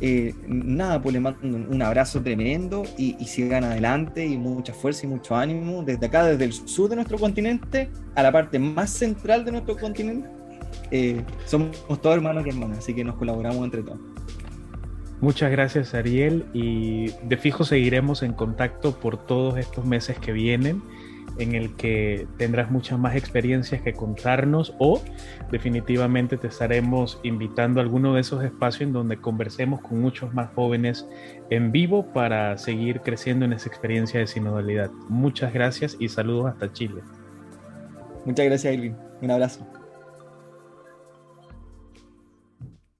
eh, 0.00 0.32
nada, 0.46 1.02
pues 1.02 1.12
les 1.12 1.22
mando 1.22 1.40
un 1.42 1.82
abrazo 1.82 2.22
tremendo 2.22 2.84
y, 2.96 3.14
sigan 3.24 3.64
adelante 3.64 4.24
y 4.24 4.36
mucha 4.36 4.72
fuerza 4.72 5.06
y 5.06 5.08
mucho 5.08 5.34
ánimo 5.34 5.82
desde 5.82 6.06
acá, 6.06 6.24
desde 6.24 6.44
el 6.44 6.52
sur 6.52 6.88
de 6.88 6.96
nuestro 6.96 7.18
continente 7.18 7.90
a 8.14 8.22
la 8.22 8.30
parte 8.30 8.58
más 8.58 8.90
central 8.90 9.44
de 9.44 9.52
nuestro 9.52 9.76
continente. 9.76 10.28
Eh, 10.90 11.22
somos 11.46 11.76
todos 12.00 12.16
hermanos 12.16 12.46
y 12.46 12.50
hermanas, 12.50 12.78
así 12.78 12.94
que 12.94 13.04
nos 13.04 13.16
colaboramos 13.16 13.64
entre 13.64 13.82
todos. 13.82 13.98
Muchas 15.20 15.50
gracias 15.50 15.94
Ariel 15.94 16.44
y 16.52 17.10
de 17.24 17.36
fijo 17.36 17.64
seguiremos 17.64 18.22
en 18.22 18.32
contacto 18.32 19.00
por 19.00 19.26
todos 19.26 19.58
estos 19.58 19.84
meses 19.84 20.18
que 20.18 20.32
vienen 20.32 20.80
en 21.38 21.54
el 21.54 21.74
que 21.76 22.26
tendrás 22.36 22.70
muchas 22.70 22.98
más 22.98 23.16
experiencias 23.16 23.82
que 23.82 23.92
contarnos 23.92 24.74
o 24.78 25.02
definitivamente 25.50 26.36
te 26.36 26.48
estaremos 26.48 27.20
invitando 27.22 27.80
a 27.80 27.82
alguno 27.82 28.14
de 28.14 28.20
esos 28.20 28.44
espacios 28.44 28.82
en 28.82 28.92
donde 28.92 29.18
conversemos 29.18 29.80
con 29.80 30.00
muchos 30.00 30.32
más 30.34 30.50
jóvenes 30.54 31.06
en 31.50 31.72
vivo 31.72 32.12
para 32.12 32.56
seguir 32.58 33.00
creciendo 33.00 33.44
en 33.44 33.52
esa 33.52 33.68
experiencia 33.68 34.20
de 34.20 34.26
sinodalidad. 34.26 34.90
Muchas 35.08 35.52
gracias 35.52 35.96
y 35.98 36.08
saludos 36.08 36.46
hasta 36.46 36.72
Chile. 36.72 37.02
Muchas 38.24 38.46
gracias, 38.46 38.74
Irving. 38.74 38.94
Un 39.22 39.30
abrazo. 39.30 39.77